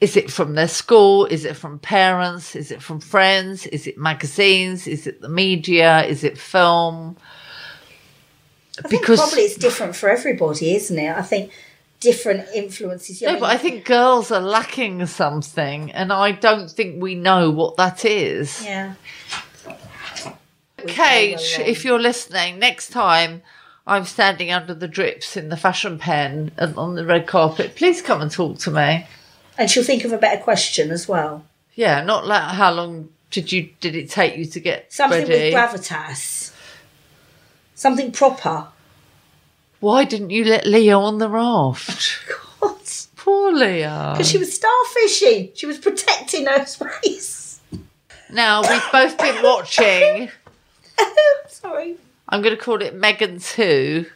Is 0.00 0.16
it 0.16 0.30
from 0.30 0.54
their 0.54 0.68
school? 0.68 1.24
Is 1.26 1.44
it 1.44 1.56
from 1.56 1.78
parents? 1.78 2.54
Is 2.54 2.70
it 2.70 2.82
from 2.82 3.00
friends? 3.00 3.66
Is 3.66 3.86
it 3.86 3.96
magazines? 3.96 4.86
Is 4.86 5.06
it 5.06 5.22
the 5.22 5.28
media? 5.28 6.04
Is 6.04 6.22
it 6.22 6.36
film? 6.36 7.16
I 8.84 8.88
think 8.88 9.04
probably 9.04 9.42
it's 9.42 9.56
different 9.56 9.96
for 9.96 10.10
everybody, 10.10 10.74
isn't 10.74 10.98
it? 10.98 11.16
I 11.16 11.22
think 11.22 11.50
different 12.00 12.46
influences. 12.54 13.22
No, 13.22 13.32
mean, 13.32 13.40
but 13.40 13.50
I 13.50 13.56
think 13.56 13.86
girls 13.86 14.30
are 14.30 14.40
lacking 14.40 15.06
something, 15.06 15.90
and 15.92 16.12
I 16.12 16.32
don't 16.32 16.70
think 16.70 17.02
we 17.02 17.14
know 17.14 17.50
what 17.50 17.76
that 17.76 18.04
is. 18.04 18.62
Yeah. 18.64 18.94
Kate, 20.86 21.40
if 21.60 21.84
you're 21.84 21.98
listening, 21.98 22.58
next 22.58 22.90
time 22.90 23.42
I'm 23.86 24.04
standing 24.04 24.52
under 24.52 24.74
the 24.74 24.86
drips 24.86 25.36
in 25.36 25.48
the 25.48 25.56
fashion 25.56 25.98
pen 25.98 26.52
and 26.58 26.76
on 26.76 26.94
the 26.96 27.06
red 27.06 27.26
carpet, 27.26 27.76
please 27.76 28.02
come 28.02 28.20
and 28.20 28.30
talk 28.30 28.58
to 28.58 28.70
me. 28.70 29.06
And 29.58 29.70
she'll 29.70 29.84
think 29.84 30.04
of 30.04 30.12
a 30.12 30.18
better 30.18 30.42
question 30.42 30.90
as 30.90 31.08
well. 31.08 31.44
Yeah, 31.74 32.02
not 32.02 32.26
like 32.26 32.42
how 32.42 32.72
long 32.72 33.10
did 33.30 33.52
you 33.52 33.70
did 33.80 33.94
it 33.94 34.08
take 34.10 34.36
you 34.36 34.44
to 34.46 34.60
get 34.60 34.92
Something 34.92 35.28
ready? 35.28 35.54
with 35.54 35.54
gravitas. 35.54 36.52
Something 37.74 38.12
proper. 38.12 38.68
Why 39.80 40.04
didn't 40.04 40.30
you 40.30 40.44
let 40.44 40.66
Leo 40.66 41.00
on 41.00 41.18
the 41.18 41.28
raft? 41.28 42.20
God. 42.60 42.76
Poor 43.16 43.52
Leo. 43.52 44.12
Because 44.12 44.30
she 44.30 44.38
was 44.38 44.56
starfishing. 44.58 45.50
She 45.56 45.66
was 45.66 45.78
protecting 45.78 46.46
her 46.46 46.64
space. 46.66 47.60
Now 48.30 48.62
we've 48.62 48.92
both 48.92 49.18
been 49.18 49.42
watching. 49.42 50.30
Sorry. 51.48 51.96
I'm 52.28 52.42
going 52.42 52.56
to 52.56 52.60
call 52.62 52.82
it 52.82 52.94
Meghan 52.98 53.44
Two. 53.44 54.06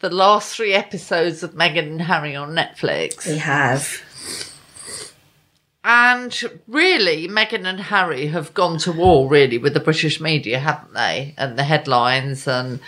The 0.00 0.10
last 0.10 0.54
three 0.54 0.72
episodes 0.72 1.42
of 1.42 1.52
Meghan 1.52 1.86
and 1.86 2.02
Harry 2.02 2.34
on 2.36 2.50
Netflix. 2.54 3.26
We 3.26 3.38
have. 3.38 4.02
And 5.82 6.38
really, 6.68 7.26
Meghan 7.26 7.64
and 7.64 7.80
Harry 7.80 8.26
have 8.26 8.52
gone 8.52 8.78
to 8.80 8.92
war, 8.92 9.28
really, 9.28 9.56
with 9.56 9.72
the 9.72 9.80
British 9.80 10.20
media, 10.20 10.58
haven't 10.58 10.92
they? 10.92 11.34
And 11.38 11.58
the 11.58 11.64
headlines, 11.64 12.46
and 12.46 12.80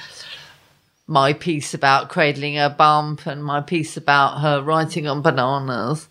my 1.07 1.33
piece 1.33 1.73
about 1.73 2.11
cradling 2.11 2.57
her 2.57 2.69
bump, 2.69 3.27
and 3.27 3.43
my 3.43 3.63
piece 3.63 3.97
about 3.97 4.41
her 4.41 4.61
writing 4.61 5.07
on 5.07 5.23
bananas. 5.23 6.09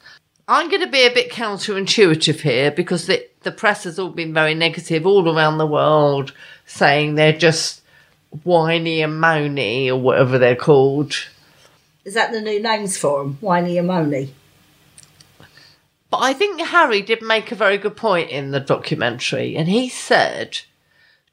I'm 0.48 0.70
going 0.70 0.82
to 0.82 0.88
be 0.88 1.06
a 1.06 1.14
bit 1.14 1.32
counterintuitive 1.32 2.42
here 2.42 2.72
because 2.72 3.06
the, 3.06 3.28
the 3.42 3.52
press 3.52 3.84
has 3.84 4.00
all 4.00 4.10
been 4.10 4.34
very 4.34 4.56
negative 4.56 5.06
all 5.06 5.34
around 5.34 5.60
the 5.60 5.68
world, 5.68 6.34
saying 6.66 7.14
they're 7.14 7.32
just 7.32 7.82
whiny 8.44 9.02
and 9.02 9.22
moany, 9.22 9.88
or 9.88 9.98
whatever 9.98 10.40
they're 10.40 10.56
called. 10.56 11.14
Is 12.04 12.16
that 12.16 12.32
the 12.32 12.42
new 12.42 12.60
names 12.60 12.98
for 12.98 13.20
them? 13.20 13.38
Whiny 13.40 13.78
and 13.78 13.88
Moany? 13.88 14.30
But 16.12 16.18
I 16.18 16.34
think 16.34 16.60
Harry 16.62 17.01
did 17.01 17.22
make 17.22 17.51
a 17.51 17.56
very 17.56 17.77
good 17.77 17.96
point 17.96 18.30
in 18.30 18.51
the 18.51 18.60
documentary, 18.60 19.56
and 19.56 19.68
he 19.70 19.88
said, 19.89 20.60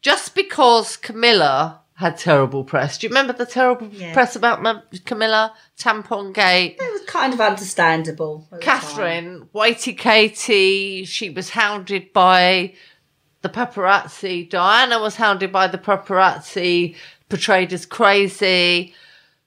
just 0.02 0.34
because 0.36 0.96
Camilla 0.96 1.80
had 1.94 2.16
terrible 2.16 2.62
press, 2.62 2.96
do 2.96 3.06
you 3.06 3.10
remember 3.10 3.32
the 3.32 3.44
terrible 3.44 3.88
Yeah. 3.88 4.12
press 4.14 4.36
about 4.36 4.62
Ma- 4.62 4.82
Camilla, 5.04 5.52
Tampon 5.76 6.32
Gate? 6.32 6.76
It 6.80 6.92
was 6.92 7.02
kind 7.08 7.34
of 7.34 7.40
understandable. 7.40 8.46
at 8.52 8.60
the 8.60 8.64
time. 8.64 8.80
Catherine, 8.80 9.48
Waity 9.52 9.98
Katie, 9.98 11.04
she 11.04 11.28
was 11.28 11.50
hounded 11.50 12.12
by 12.12 12.74
the 13.42 13.48
paparazzi. 13.48 14.48
Diana 14.48 15.00
was 15.00 15.16
hounded 15.16 15.50
by 15.50 15.66
the 15.66 15.78
paparazzi, 15.78 16.94
portrayed 17.28 17.72
as 17.72 17.84
crazy. 17.84 18.94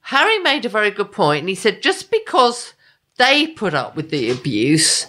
Harry 0.02 0.40
made 0.40 0.66
a 0.66 0.70
very 0.70 0.92
good 0.92 1.14
point, 1.14 1.40
and 1.42 1.50
he 1.50 1.56
said 1.56 1.82
just 1.82 2.12
because 2.12 2.74
they 3.18 3.48
put 3.48 3.74
up 3.74 3.96
with 3.96 4.10
the 4.10 4.30
abuse 4.30 5.06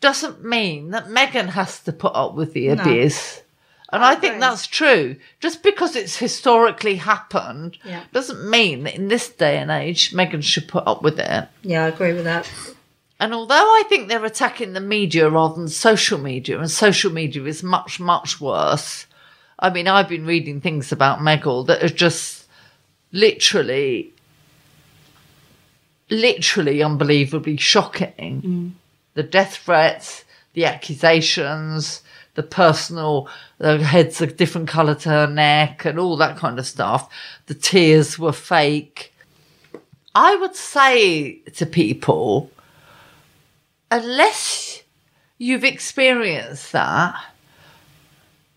doesn't 0.00 0.44
mean 0.44 0.90
that 0.90 1.06
Meghan 1.08 1.48
has 1.50 1.80
to 1.80 1.92
put 1.92 2.12
up 2.14 2.34
with 2.34 2.52
the 2.52 2.68
No. 2.68 2.82
abuse. 2.82 3.42
And 3.90 4.04
I 4.04 4.12
I, 4.12 4.14
think 4.16 4.38
that's 4.38 4.66
true. 4.66 5.16
Just 5.40 5.62
because 5.62 5.96
it's 5.96 6.16
historically 6.18 6.96
happened 6.96 7.78
Yeah. 7.84 8.02
doesn't 8.12 8.48
mean 8.48 8.84
that 8.84 8.94
in 8.94 9.08
this 9.08 9.28
day 9.30 9.56
and 9.58 9.70
age 9.70 10.12
Meghan 10.12 10.42
should 10.42 10.68
put 10.68 10.86
up 10.86 11.02
with 11.02 11.18
it. 11.18 11.48
Yeah, 11.62 11.84
I 11.84 11.88
agree 11.88 12.12
with 12.12 12.24
that. 12.24 12.48
And 13.18 13.32
although 13.34 13.54
I 13.54 13.82
think 13.88 14.08
they're 14.08 14.24
attacking 14.24 14.74
the 14.74 14.80
media 14.80 15.28
rather 15.28 15.54
than 15.56 15.68
social 15.68 16.18
media, 16.18 16.58
and 16.60 16.70
social 16.70 17.10
media 17.12 17.42
is 17.44 17.62
much, 17.62 17.98
much 17.98 18.40
worse. 18.40 19.06
I 19.58 19.70
mean, 19.70 19.88
I've 19.88 20.08
been 20.08 20.24
reading 20.26 20.60
things 20.60 20.92
about 20.92 21.18
Meghan 21.18 21.66
that 21.66 21.82
are 21.82 21.88
just 21.88 22.44
literally, 23.10 24.12
literally 26.10 26.82
unbelievably 26.82 27.56
shocking. 27.56 28.42
Mm. 28.42 28.70
The 29.18 29.24
death 29.24 29.56
threats, 29.56 30.24
the 30.52 30.64
accusations, 30.66 32.04
the 32.34 32.44
personal, 32.44 33.28
the 33.58 33.82
heads 33.82 34.20
a 34.20 34.28
different 34.28 34.68
colour 34.68 34.94
to 34.94 35.08
her 35.08 35.26
neck, 35.26 35.84
and 35.84 35.98
all 35.98 36.16
that 36.18 36.36
kind 36.36 36.56
of 36.56 36.64
stuff. 36.64 37.10
The 37.46 37.54
tears 37.54 38.16
were 38.16 38.30
fake. 38.32 39.12
I 40.14 40.36
would 40.36 40.54
say 40.54 41.40
to 41.56 41.66
people, 41.66 42.52
unless 43.90 44.84
you've 45.36 45.64
experienced 45.64 46.70
that 46.70 47.20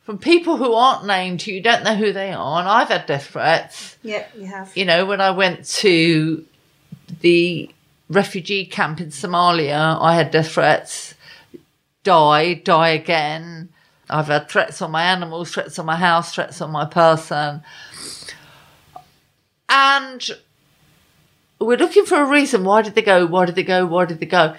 from 0.03 0.19
people 0.19 0.57
who 0.57 0.73
aren't 0.73 1.07
named, 1.07 1.47
you 1.47 1.59
don't 1.59 1.83
know 1.83 1.95
who 1.95 2.13
they 2.13 2.31
are, 2.31 2.59
and 2.59 2.69
I've 2.69 2.89
had 2.89 3.07
death 3.07 3.25
threats. 3.25 3.97
Yeah, 4.03 4.27
you 4.37 4.45
have. 4.45 4.77
You 4.77 4.85
know, 4.85 5.07
when 5.07 5.21
I 5.21 5.31
went 5.31 5.65
to 5.77 6.45
the 7.21 7.71
refugee 8.11 8.65
camp 8.65 8.99
in 8.99 9.07
Somalia, 9.07 9.97
I 10.01 10.15
had 10.15 10.31
death 10.31 10.51
threats. 10.51 11.15
Die, 12.03 12.53
die 12.55 12.89
again. 12.89 13.69
I've 14.09 14.27
had 14.27 14.49
threats 14.49 14.81
on 14.81 14.91
my 14.91 15.03
animals, 15.03 15.51
threats 15.51 15.79
on 15.79 15.85
my 15.85 15.95
house, 15.95 16.33
threats 16.33 16.61
on 16.61 16.71
my 16.71 16.85
person. 16.85 17.63
And 19.69 20.29
we're 21.59 21.77
looking 21.77 22.05
for 22.05 22.21
a 22.21 22.25
reason. 22.25 22.65
Why 22.65 22.81
did 22.81 22.95
they 22.95 23.01
go? 23.01 23.25
Why 23.25 23.45
did 23.45 23.55
they 23.55 23.63
go? 23.63 23.85
Why 23.85 24.05
did 24.05 24.19
they 24.19 24.25
go? 24.25 24.55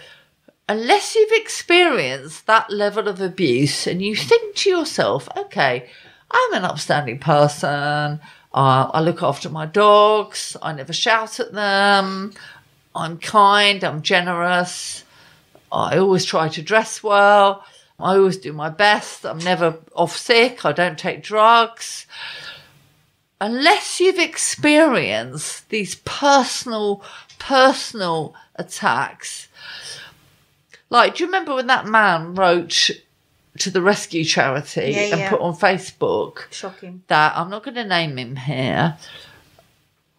Unless 0.69 1.15
you've 1.15 1.33
experienced 1.33 2.47
that 2.47 2.71
level 2.71 3.09
of 3.09 3.21
abuse 3.21 3.87
and 3.87 4.01
you 4.01 4.17
think 4.17 4.55
to 4.57 4.71
yourself, 4.71 5.29
okay, 5.37 5.91
I'm 6.31 6.55
an 6.55 6.65
upstanding 6.65 7.19
person. 7.19 8.21
Uh, 8.55 8.91
I 8.95 9.01
look 9.01 9.23
after 9.23 9.51
my 9.51 9.67
dogs. 9.67 10.57
I 10.63 10.73
never 10.73 10.93
shout 10.93 11.41
at 11.41 11.53
them. 11.53 12.33
I'm 12.95 13.19
kind. 13.19 13.83
I'm 13.85 14.03
generous. 14.03 15.05
I 15.71 15.99
always 15.99 16.25
try 16.25 16.49
to 16.49 16.63
dress 16.63 17.03
well. 17.03 17.65
I 17.99 18.17
always 18.17 18.37
do 18.37 18.53
my 18.53 18.69
best. 18.69 19.25
I'm 19.25 19.39
never 19.39 19.79
off 19.95 20.17
sick. 20.17 20.65
I 20.65 20.73
don't 20.73 20.99
take 20.99 21.23
drugs. 21.23 22.07
Unless 23.41 24.01
you've 24.01 24.19
experienced 24.19 25.69
these 25.71 25.97
personal, 26.05 27.03
personal 27.39 28.35
attacks. 28.57 29.49
Like, 30.91 31.17
do 31.17 31.25
you 31.25 31.27
remember 31.29 31.55
when 31.55 31.67
that 31.69 31.87
man 31.87 32.35
wrote 32.35 32.91
to 33.59 33.71
the 33.71 33.83
rescue 33.83 34.25
charity 34.25 34.93
Yeah, 34.93 35.01
and 35.11 35.19
yeah. 35.21 35.31
put 35.31 35.41
on 35.41 35.55
Facebook 35.57 36.51
Shocking. 36.53 37.03
that 37.09 37.37
I'm 37.37 37.51
not 37.51 37.63
going 37.65 37.75
to 37.77 37.85
name 37.85 38.17
him 38.19 38.37
here. 38.37 38.97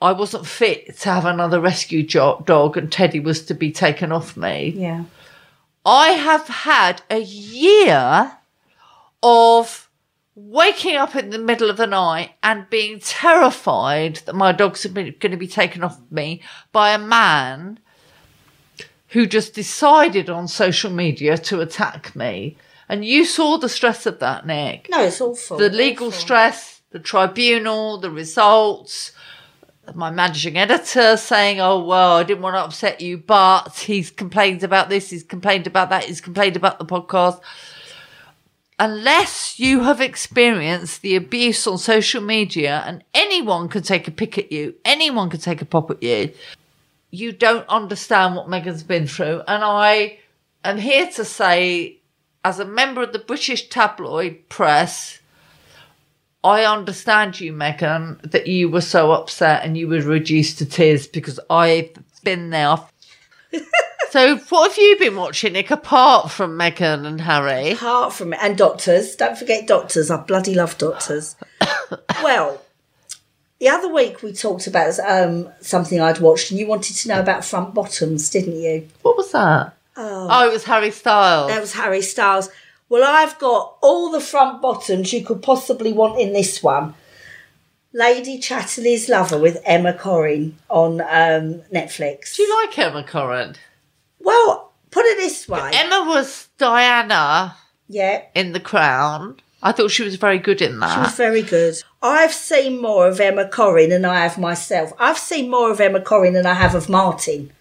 I 0.04 0.12
wasn't 0.12 0.46
fit 0.46 0.98
to 1.00 1.10
have 1.10 1.24
another 1.24 1.62
rescue 1.62 2.06
dog, 2.06 2.76
and 2.76 2.92
Teddy 2.92 3.22
was 3.22 3.46
to 3.46 3.54
be 3.54 3.72
taken 3.72 4.12
off 4.12 4.36
me. 4.36 4.74
Yeah. 4.76 5.06
I 5.86 6.10
have 6.10 6.46
had 6.48 7.02
a 7.10 7.20
year 7.20 8.34
of 9.24 9.90
waking 10.36 10.98
up 10.98 11.16
in 11.16 11.30
the 11.30 11.40
middle 11.40 11.70
of 11.70 11.78
the 11.78 11.88
night 11.88 12.32
and 12.44 12.70
being 12.70 13.00
terrified 13.00 14.18
that 14.26 14.36
my 14.36 14.52
dogs 14.52 14.86
are 14.86 14.90
going 14.90 15.16
to 15.20 15.38
be 15.38 15.48
taken 15.48 15.86
off 15.86 15.98
me 16.12 16.42
by 16.74 16.92
a 16.92 17.00
man 17.00 17.80
who 19.10 19.26
just 19.26 19.54
decided 19.54 20.30
on 20.30 20.50
social 20.50 20.92
media 20.92 21.38
to 21.38 21.62
attack 21.62 22.14
me. 22.14 22.58
And 22.90 23.06
you 23.06 23.24
saw 23.24 23.58
the 23.58 23.70
stress 23.70 24.06
of 24.06 24.20
that, 24.20 24.46
Nick. 24.46 24.90
No, 24.90 25.02
it's 25.04 25.22
awful. 25.22 25.58
The 25.58 25.70
legal 25.70 26.08
awful. 26.08 26.20
stress, 26.20 26.82
the 26.90 27.00
tribunal, 27.00 28.00
the 28.00 28.12
results, 28.12 29.14
my 29.94 30.10
managing 30.10 30.58
editor 30.58 31.18
saying, 31.18 31.60
Oh, 31.60 31.84
well, 31.84 32.18
I 32.18 32.24
didn't 32.24 32.42
want 32.42 32.56
to 32.56 32.62
upset 32.62 33.02
you, 33.02 33.18
but 33.18 33.78
he's 33.78 34.12
complained 34.12 34.64
about 34.64 34.90
this, 34.90 35.10
he's 35.10 35.24
complained 35.24 35.68
about 35.68 35.90
that, 35.90 36.06
he's 36.06 36.22
complained 36.22 36.56
about 36.56 36.80
the 36.80 36.86
podcast. 36.86 37.40
Unless 38.80 39.60
you 39.60 39.82
have 39.82 40.02
experienced 40.02 41.02
the 41.02 41.16
abuse 41.16 41.68
on 41.68 41.78
social 41.78 42.22
media 42.22 42.84
and 42.86 43.04
anyone 43.14 43.70
can 43.70 43.84
take 43.84 44.08
a 44.08 44.12
pick 44.12 44.38
at 44.38 44.52
you, 44.52 44.74
anyone 44.84 45.30
can 45.30 45.40
take 45.40 45.62
a 45.62 45.66
pop 45.66 45.92
at 45.92 46.02
you, 46.02 46.34
you 47.12 47.32
don't 47.32 47.68
understand 47.70 48.36
what 48.36 48.48
Meghan's 48.48 48.84
been 48.84 49.06
through. 49.06 49.42
And 49.48 49.64
I 49.64 50.18
am 50.64 50.80
here 50.80 51.08
to 51.12 51.24
say, 51.24 52.00
as 52.44 52.60
a 52.60 52.66
member 52.66 53.04
of 53.04 53.14
the 53.14 53.20
British 53.20 53.70
tabloid 53.70 54.50
press, 54.50 55.20
I 56.44 56.66
understand 56.66 57.40
you, 57.40 57.54
Meghan, 57.54 58.22
that 58.32 58.48
you 58.48 58.70
were 58.70 58.82
so 58.82 59.12
upset 59.12 59.64
and 59.64 59.78
you 59.78 59.88
were 59.88 60.02
reduced 60.02 60.58
to 60.58 60.66
tears 60.66 61.08
because 61.08 61.40
I've 61.50 61.92
been 62.24 62.50
there. 62.50 62.78
so, 64.10 64.38
what 64.50 64.72
have 64.72 64.78
you 64.78 64.98
been 65.00 65.16
watching, 65.16 65.54
Nick, 65.54 65.72
apart 65.72 66.32
from 66.32 66.58
Meghan 66.58 67.06
and 67.06 67.22
Harry? 67.22 67.72
Apart 67.72 68.14
from 68.14 68.34
it, 68.34 68.40
and 68.42 68.58
doctors. 68.58 69.16
Don't 69.16 69.38
forget 69.38 69.68
doctors. 69.68 70.12
I 70.12 70.18
bloody 70.18 70.54
love 70.54 70.78
doctors. 70.78 71.38
well, 72.24 72.62
the 73.60 73.70
other 73.70 73.94
week 73.94 74.22
we 74.22 74.34
talked 74.34 74.68
about 74.68 75.00
um, 75.00 75.50
something 75.62 76.02
I'd 76.02 76.20
watched, 76.20 76.52
and 76.52 76.60
you 76.60 76.68
wanted 76.68 76.98
to 76.98 77.08
know 77.08 77.22
about 77.22 77.46
front 77.46 77.74
bottoms, 77.74 78.30
didn't 78.30 78.60
you? 78.60 78.90
What 79.02 79.16
was 79.16 79.32
that? 79.32 79.78
Oh, 79.96 80.50
it 80.50 80.52
was 80.52 80.64
Harry 80.66 80.92
Styles. 80.92 81.50
That 81.50 81.62
was 81.62 81.74
Harry 81.74 82.02
Styles. 82.02 82.50
Well, 82.94 83.04
I've 83.04 83.40
got 83.40 83.78
all 83.82 84.12
the 84.12 84.20
front 84.22 84.62
bottoms 84.62 85.12
you 85.12 85.26
could 85.26 85.42
possibly 85.42 85.92
want 85.92 86.20
in 86.20 86.32
this 86.32 86.62
one. 86.62 86.94
Lady 87.92 88.38
Chatterley's 88.38 89.10
Lover 89.10 89.40
with 89.40 89.60
Emma 89.66 89.94
Corrin 89.94 90.52
on 90.70 91.02
um, 91.02 91.64
Netflix. 91.74 92.36
Do 92.36 92.44
you 92.44 92.62
like 92.62 92.78
Emma 92.78 93.02
Corrin? 93.04 93.56
well, 94.20 94.74
put 94.92 95.08
it 95.08 95.18
this 95.18 95.50
way. 95.50 95.72
Emma 95.74 96.06
was 96.08 96.50
Diana 96.60 97.56
yeah, 97.90 98.26
in 98.36 98.52
The 98.52 98.60
Crown. 98.60 99.38
I 99.64 99.72
thought 99.72 99.90
she 99.90 100.04
was 100.04 100.18
very 100.18 100.38
good 100.38 100.62
in 100.62 100.80
that. 100.80 100.94
She 100.94 101.00
was 101.00 101.16
very 101.16 101.42
good. 101.42 101.74
I've 102.04 102.32
seen 102.32 102.80
more 102.80 103.08
of 103.08 103.20
Emma 103.20 103.46
Corrin 103.46 103.90
than 103.90 104.06
I 104.06 104.20
have 104.20 104.38
myself. 104.38 104.94
I've 105.00 105.18
seen 105.18 105.50
more 105.50 105.72
of 105.72 105.82
Emma 105.82 106.00
Corrin 106.00 106.34
than 106.34 106.46
I 106.46 106.54
have 106.54 106.76
of 106.76 106.90
Martin 106.90 107.52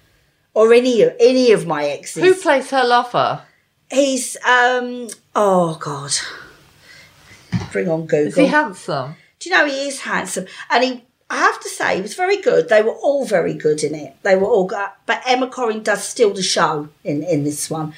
or 0.52 0.74
any 0.74 1.04
any 1.18 1.52
of 1.52 1.66
my 1.66 1.86
exes. 1.86 2.22
Who 2.22 2.34
plays 2.34 2.68
her 2.68 2.84
lover? 2.84 3.44
He's 3.92 4.36
um 4.46 5.08
oh 5.34 5.76
god. 5.80 6.12
Bring 7.70 7.88
on 7.88 8.06
Google. 8.06 8.28
Is 8.28 8.36
he 8.36 8.46
handsome? 8.46 9.16
Do 9.38 9.50
you 9.50 9.54
know 9.54 9.66
he 9.66 9.88
is 9.88 10.00
handsome? 10.00 10.46
And 10.70 10.84
he 10.84 11.04
I 11.28 11.36
have 11.36 11.60
to 11.60 11.68
say 11.68 11.96
he 11.96 12.02
was 12.02 12.14
very 12.14 12.40
good. 12.40 12.68
They 12.68 12.82
were 12.82 12.92
all 12.92 13.24
very 13.24 13.54
good 13.54 13.82
in 13.84 13.94
it. 13.94 14.14
They 14.22 14.36
were 14.36 14.46
all 14.46 14.66
good. 14.66 14.88
But 15.06 15.22
Emma 15.26 15.48
Corrin 15.48 15.82
does 15.82 16.04
steal 16.04 16.32
the 16.32 16.42
show 16.42 16.88
in 17.04 17.22
in 17.22 17.44
this 17.44 17.70
one. 17.70 17.94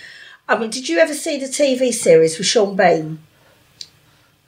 I 0.48 0.58
mean, 0.58 0.70
did 0.70 0.88
you 0.88 0.98
ever 0.98 1.14
see 1.14 1.38
the 1.38 1.46
TV 1.46 1.92
series 1.92 2.38
with 2.38 2.46
Sean 2.46 2.76
Bean? 2.76 3.20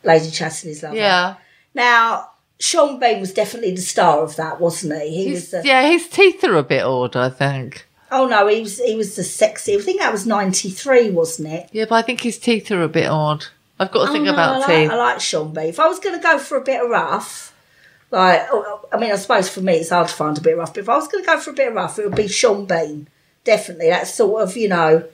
Lady 0.05 0.31
Chatterley's 0.31 0.83
Lover. 0.83 0.97
Yeah. 0.97 1.35
Now, 1.75 2.31
Sean 2.59 2.99
Bean 2.99 3.21
was 3.21 3.33
definitely 3.33 3.75
the 3.75 3.83
star 3.83 4.21
of 4.21 4.37
that, 4.37 4.61
wasn't 4.61 5.01
he? 5.03 5.25
He 5.25 5.31
was 5.33 5.51
the, 5.51 5.63
yeah, 5.65 5.89
his 5.89 6.09
teeth 6.09 6.43
are 6.45 6.57
a 6.57 6.63
bit 6.63 6.83
odd, 6.83 7.17
I 7.17 7.29
think. 7.29 7.87
Oh 8.11 8.27
no, 8.27 8.47
he 8.47 8.61
was 8.61 8.79
he 8.79 8.95
was 8.95 9.17
the 9.17 9.25
sexy. 9.25 9.75
I 9.77 9.81
think 9.81 10.01
that 10.01 10.13
was 10.13 10.27
ninety 10.27 10.71
three, 10.71 11.11
wasn't 11.11 11.49
it? 11.49 11.69
Yeah, 11.73 11.87
but 11.89 11.97
I 11.97 12.03
think 12.03 12.21
his 12.21 12.39
teeth 12.39 12.71
are 12.71 12.83
a 12.83 12.89
bit 12.89 13.07
odd. 13.07 13.47
I've 13.79 13.91
got 13.91 14.07
to 14.07 14.13
think 14.13 14.23
Oh, 14.23 14.27
no, 14.27 14.33
about 14.33 14.55
I 14.55 14.59
like, 14.59 14.67
teeth. 14.69 14.91
I 14.91 14.97
like 14.97 15.21
Sean 15.21 15.53
Bean. 15.53 15.67
If 15.67 15.81
I 15.81 15.87
was 15.89 15.99
going 15.99 16.17
to 16.17 16.23
go 16.23 16.39
for 16.39 16.57
a 16.57 16.63
bit 16.65 16.83
of 16.83 16.89
rough, 16.89 17.55
like 18.11 18.47
oh, 18.51 18.89
I 18.93 18.99
mean, 18.99 19.13
I 19.13 19.17
suppose 19.17 19.49
for 19.49 19.61
me 19.61 19.75
it's 19.75 19.91
hard 19.91 20.09
to 20.09 20.15
find 20.15 20.39
a 20.39 20.41
bit 20.41 20.57
rough. 20.57 20.73
But 20.73 20.81
if 20.81 20.89
I 20.89 20.97
was 20.97 21.09
going 21.09 21.25
to 21.25 21.31
go 21.31 21.39
for 21.41 21.51
a 21.51 21.55
bit 21.55 21.69
of 21.69 21.75
rough, 21.75 21.99
it 21.99 22.07
would 22.07 22.15
be 22.17 22.29
Sean 22.29 22.65
Bean. 22.67 23.09
Definitely, 23.45 23.89
that's 23.91 24.15
sort 24.15 24.43
of 24.43 24.57
you 24.57 24.69
know 24.69 25.05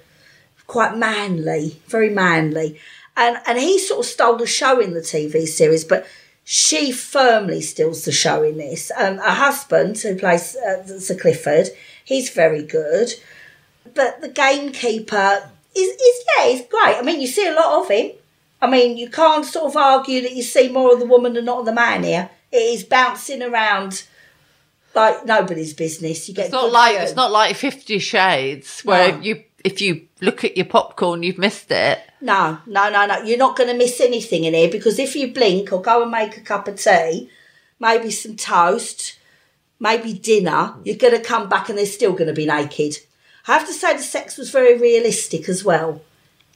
quite 0.67 0.97
manly, 0.97 1.81
very 1.87 2.11
manly, 2.11 2.79
and 3.17 3.39
and 3.47 3.59
he 3.59 3.79
sort 3.79 4.01
of 4.01 4.07
stole 4.07 4.37
the 4.37 4.47
show 4.47 4.81
in 4.81 4.95
the 4.95 5.01
TV 5.01 5.47
series, 5.47 5.85
but. 5.85 6.07
She 6.45 6.91
firmly 6.91 7.61
steals 7.61 8.05
the 8.05 8.11
show 8.11 8.43
in 8.43 8.59
this. 8.59 8.91
Um, 8.99 9.19
her 9.19 9.31
husband, 9.31 9.97
who 9.99 10.19
plays 10.19 10.57
uh, 10.57 10.85
Sir 10.99 11.15
Clifford, 11.15 11.69
he's 12.13 12.31
very 12.31 12.63
good. 12.63 13.13
But 13.95 14.21
the 14.21 14.29
gamekeeper 14.29 15.51
is, 15.75 15.89
is 15.89 16.25
yeah, 16.39 16.49
he's 16.49 16.67
great. 16.69 16.97
I 16.97 17.03
mean, 17.03 17.21
you 17.21 17.27
see 17.27 17.47
a 17.47 17.55
lot 17.55 17.83
of 17.83 17.89
him. 17.91 18.13
I 18.61 18.71
mean, 18.71 18.97
you 18.97 19.11
can't 19.11 19.45
sort 19.45 19.67
of 19.67 19.77
argue 19.77 20.23
that 20.23 20.33
you 20.37 20.43
see 20.43 20.69
more 20.69 20.93
of 20.93 21.01
the 21.01 21.07
woman 21.07 21.33
than 21.35 21.47
not 21.47 21.61
of 21.61 21.67
the 21.67 21.73
man 21.73 22.05
here. 22.05 22.31
It 22.53 22.57
is 22.57 22.85
bouncing 22.85 23.43
around 23.43 24.05
like 24.95 25.25
nobody's 25.27 25.75
business. 25.75 26.29
You 26.29 26.35
get 26.35 26.45
It's 26.47 26.53
not 26.53 26.71
like 26.71 26.97
it's 26.97 27.17
not 27.17 27.33
like 27.33 27.57
Fifty 27.57 27.99
Shades 27.99 28.83
where 28.83 29.13
No. 29.13 29.21
you 29.21 29.45
if 29.65 29.81
you 29.81 30.07
look 30.21 30.45
at 30.45 30.57
your 30.57 30.67
popcorn 30.67 31.23
you've 31.23 31.39
missed 31.39 31.71
it. 31.71 31.99
No, 32.21 32.59
no, 32.67 32.91
no, 32.91 33.07
no. 33.07 33.19
You're 33.23 33.39
not 33.39 33.57
going 33.57 33.69
to 33.71 33.77
miss 33.77 34.01
anything 34.01 34.45
in 34.45 34.55
here 34.55 34.71
because 34.71 34.99
if 34.99 35.17
you 35.17 35.33
blink 35.33 35.73
or 35.73 35.81
go 35.83 36.03
and 36.03 36.11
make 36.11 36.37
a 36.37 36.41
cup 36.41 36.69
of 36.69 36.77
tea, 36.77 37.29
maybe 37.81 38.11
some 38.13 38.37
toast, 38.37 39.19
maybe 39.83 40.15
dinner, 40.15 40.75
you're 40.85 40.97
going 40.97 41.13
to 41.13 41.21
come 41.21 41.49
back 41.49 41.69
and 41.69 41.77
they're 41.77 41.85
still 41.85 42.13
going 42.13 42.29
to 42.29 42.33
be 42.33 42.47
naked. 42.47 42.99
I 43.49 43.59
have 43.59 43.67
to 43.67 43.73
say 43.73 43.97
the 43.97 44.03
sex 44.03 44.39
was 44.39 44.51
very 44.51 44.79
realistic 44.79 45.49
as 45.49 45.65
well. 45.65 46.01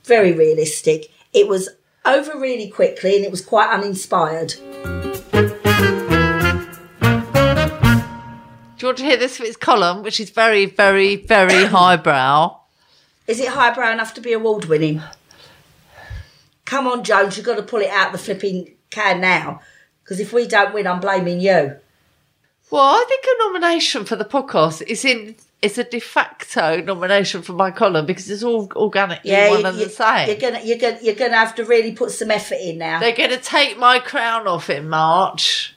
Very 0.04 0.32
realistic. 0.32 1.10
It 1.32 1.48
was 1.48 1.68
over 2.04 2.38
really 2.38 2.70
quickly 2.70 3.16
and 3.16 3.24
it 3.24 3.32
was 3.32 3.44
quite 3.44 3.68
uninspired. 3.68 4.54
Do 8.76 8.82
you 8.82 8.88
want 8.88 8.98
to 8.98 9.04
hear 9.04 9.16
this 9.16 9.38
for 9.38 9.42
its 9.42 9.56
column, 9.56 10.04
which 10.04 10.20
is 10.20 10.30
very, 10.30 10.66
very, 10.66 11.16
very 11.16 11.64
highbrow? 11.76 12.60
Is 13.26 13.40
it 13.40 13.48
highbrow 13.48 13.90
enough 13.92 14.14
to 14.14 14.20
be 14.20 14.32
award 14.32 14.66
winning? 14.66 15.02
Come 16.64 16.86
on, 16.86 17.02
Jones, 17.02 17.36
you've 17.36 17.46
got 17.46 17.56
to 17.56 17.62
pull 17.62 17.80
it 17.80 17.90
out 17.90 18.12
the 18.12 18.18
flipping 18.18 18.74
can 18.90 19.20
now. 19.20 19.62
Because 20.04 20.20
if 20.20 20.32
we 20.32 20.46
don't 20.46 20.72
win, 20.72 20.86
I'm 20.86 21.00
blaming 21.00 21.40
you. 21.40 21.80
Well, 22.70 22.82
I 22.82 23.04
think 23.08 23.24
a 23.24 23.44
nomination 23.44 24.04
for 24.04 24.16
the 24.16 24.24
podcast 24.24 24.82
is 24.82 25.04
in 25.04 25.36
it's 25.62 25.78
a 25.78 25.84
de 25.84 26.00
facto 26.00 26.80
nomination 26.82 27.42
for 27.42 27.52
my 27.52 27.70
column 27.70 28.06
because 28.06 28.28
it's 28.30 28.42
all 28.42 28.68
organically 28.76 29.32
one 29.32 29.60
you, 29.60 29.66
and 29.66 29.78
the 29.78 29.88
same. 29.88 30.28
You're 30.28 30.36
gonna, 30.36 30.60
you're 30.64 30.78
gonna, 30.78 30.98
you're 31.00 31.14
gonna 31.14 31.36
have 31.36 31.54
to 31.56 31.64
really 31.64 31.92
put 31.92 32.10
some 32.10 32.30
effort 32.30 32.58
in 32.60 32.78
now. 32.78 33.00
They're 33.00 33.16
going 33.16 33.30
to 33.30 33.38
take 33.38 33.78
my 33.78 33.98
crown 33.98 34.46
off 34.46 34.68
in 34.68 34.88
March 34.88 35.74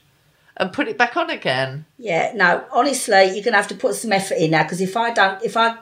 and 0.58 0.73
put 0.73 0.88
it 0.88 0.97
back 0.97 1.15
on 1.15 1.30
again. 1.30 1.86
yeah, 1.97 2.34
no, 2.36 2.63
honestly, 2.71 3.32
you're 3.34 3.43
gonna 3.43 3.58
have 3.58 3.69
to 3.69 3.75
put 3.75 3.95
some 3.95 4.12
effort 4.12 4.36
in 4.36 4.52
now 4.52 4.63
because 4.63 4.82
if 4.82 4.97
I 4.97 5.12
don't, 5.12 5.41
if 5.43 5.56
I 5.56 5.78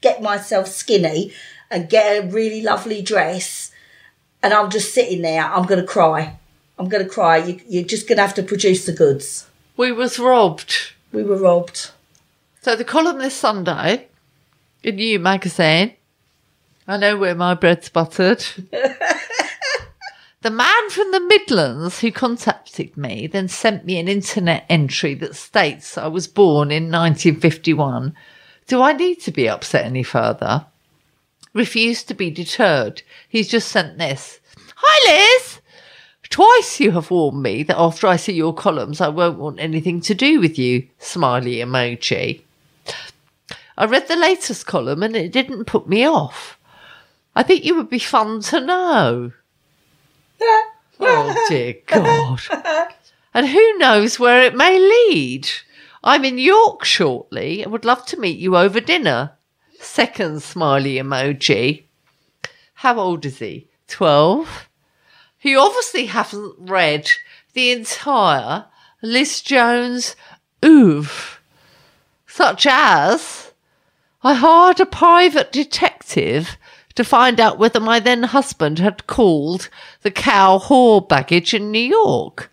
get 0.00 0.22
myself 0.22 0.68
skinny 0.68 1.32
and 1.70 1.90
get 1.90 2.24
a 2.24 2.28
really 2.28 2.62
lovely 2.62 3.02
dress, 3.02 3.70
and 4.42 4.54
I'm 4.54 4.70
just 4.70 4.94
sitting 4.94 5.22
there, 5.22 5.44
I'm 5.44 5.66
gonna 5.66 5.86
cry. 5.86 6.38
I'm 6.78 6.88
gonna 6.88 7.08
cry. 7.08 7.38
You, 7.38 7.60
you're 7.68 7.84
just 7.84 8.08
gonna 8.08 8.22
have 8.22 8.34
to 8.34 8.42
produce 8.42 8.86
the 8.86 8.92
goods. 8.92 9.46
We 9.76 9.90
was 9.90 10.18
robbed. 10.18 10.92
We 11.12 11.24
were 11.24 11.36
robbed. 11.36 11.90
So 12.62 12.76
the 12.76 12.84
column 12.84 13.18
this 13.18 13.34
Sunday 13.34 14.06
in 14.84 14.98
You 14.98 15.18
magazine. 15.18 15.94
I 16.86 16.96
know 16.96 17.16
where 17.16 17.34
my 17.34 17.54
bread's 17.54 17.88
buttered. 17.88 18.44
the 20.42 20.50
man 20.50 20.90
from 20.90 21.10
the 21.10 21.20
Midlands 21.20 22.00
who 22.00 22.12
contacted 22.12 22.96
me 22.96 23.26
then 23.26 23.48
sent 23.48 23.84
me 23.84 23.98
an 23.98 24.06
internet 24.06 24.64
entry 24.68 25.14
that 25.14 25.34
states 25.34 25.98
I 25.98 26.06
was 26.06 26.28
born 26.28 26.70
in 26.70 26.84
1951. 26.84 28.14
Do 28.68 28.80
I 28.80 28.92
need 28.92 29.20
to 29.22 29.32
be 29.32 29.48
upset 29.48 29.86
any 29.86 30.04
further? 30.04 30.66
Refused 31.52 32.06
to 32.08 32.14
be 32.14 32.30
deterred. 32.30 33.02
He's 33.28 33.48
just 33.48 33.68
sent 33.68 33.98
this. 33.98 34.38
Hi, 34.76 35.36
Liz. 35.38 35.60
Twice 36.34 36.80
you 36.80 36.90
have 36.90 37.12
warned 37.12 37.40
me 37.44 37.62
that 37.62 37.78
after 37.78 38.08
I 38.08 38.16
see 38.16 38.32
your 38.32 38.52
columns, 38.52 39.00
I 39.00 39.06
won't 39.06 39.38
want 39.38 39.60
anything 39.60 40.00
to 40.00 40.16
do 40.16 40.40
with 40.40 40.58
you. 40.58 40.88
Smiley 40.98 41.58
emoji. 41.58 42.40
I 43.78 43.84
read 43.84 44.08
the 44.08 44.16
latest 44.16 44.66
column 44.66 45.04
and 45.04 45.14
it 45.14 45.30
didn't 45.30 45.66
put 45.66 45.88
me 45.88 46.04
off. 46.04 46.58
I 47.36 47.44
think 47.44 47.64
you 47.64 47.76
would 47.76 47.88
be 47.88 48.00
fun 48.00 48.40
to 48.50 48.60
know. 48.60 49.30
oh, 50.98 51.46
dear 51.48 51.76
God. 51.86 52.40
And 53.32 53.46
who 53.46 53.78
knows 53.78 54.18
where 54.18 54.42
it 54.42 54.56
may 54.56 54.76
lead? 54.76 55.48
I'm 56.02 56.24
in 56.24 56.38
York 56.38 56.84
shortly 56.84 57.62
and 57.62 57.70
would 57.70 57.84
love 57.84 58.06
to 58.06 58.18
meet 58.18 58.40
you 58.40 58.56
over 58.56 58.80
dinner. 58.80 59.34
Second 59.78 60.42
smiley 60.42 60.96
emoji. 60.96 61.84
How 62.74 62.98
old 62.98 63.24
is 63.24 63.38
he? 63.38 63.68
12? 63.86 64.68
He 65.44 65.54
obviously 65.54 66.06
hasn't 66.06 66.54
read 66.58 67.10
the 67.52 67.70
entire 67.70 68.64
Liz 69.02 69.42
Jones 69.42 70.16
oeuvre, 70.64 71.38
such 72.26 72.66
as 72.66 73.52
I 74.22 74.32
hired 74.32 74.80
a 74.80 74.86
private 74.86 75.52
detective 75.52 76.56
to 76.94 77.04
find 77.04 77.38
out 77.40 77.58
whether 77.58 77.78
my 77.78 78.00
then 78.00 78.22
husband 78.22 78.78
had 78.78 79.06
called 79.06 79.68
the 80.00 80.10
cow 80.10 80.58
whore 80.58 81.06
baggage 81.06 81.52
in 81.52 81.70
New 81.70 81.78
York. 81.78 82.50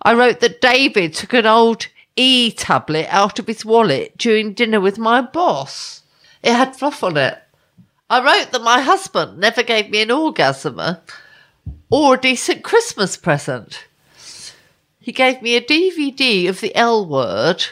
I 0.00 0.14
wrote 0.14 0.38
that 0.38 0.60
David 0.60 1.14
took 1.14 1.32
an 1.32 1.46
old 1.46 1.88
e 2.14 2.52
tablet 2.52 3.08
out 3.10 3.40
of 3.40 3.48
his 3.48 3.64
wallet 3.64 4.16
during 4.16 4.54
dinner 4.54 4.80
with 4.80 4.98
my 4.98 5.20
boss. 5.20 6.02
It 6.44 6.52
had 6.52 6.76
fluff 6.76 7.02
on 7.02 7.16
it. 7.16 7.42
I 8.08 8.22
wrote 8.22 8.52
that 8.52 8.62
my 8.62 8.82
husband 8.82 9.38
never 9.38 9.64
gave 9.64 9.90
me 9.90 10.02
an 10.02 10.12
orgasm 10.12 10.80
or 11.90 12.14
a 12.14 12.20
decent 12.20 12.62
Christmas 12.62 13.16
present. 13.16 13.84
He 15.00 15.12
gave 15.12 15.42
me 15.42 15.56
a 15.56 15.60
DVD 15.60 16.48
of 16.48 16.60
the 16.60 16.74
L 16.76 17.06
word. 17.06 17.64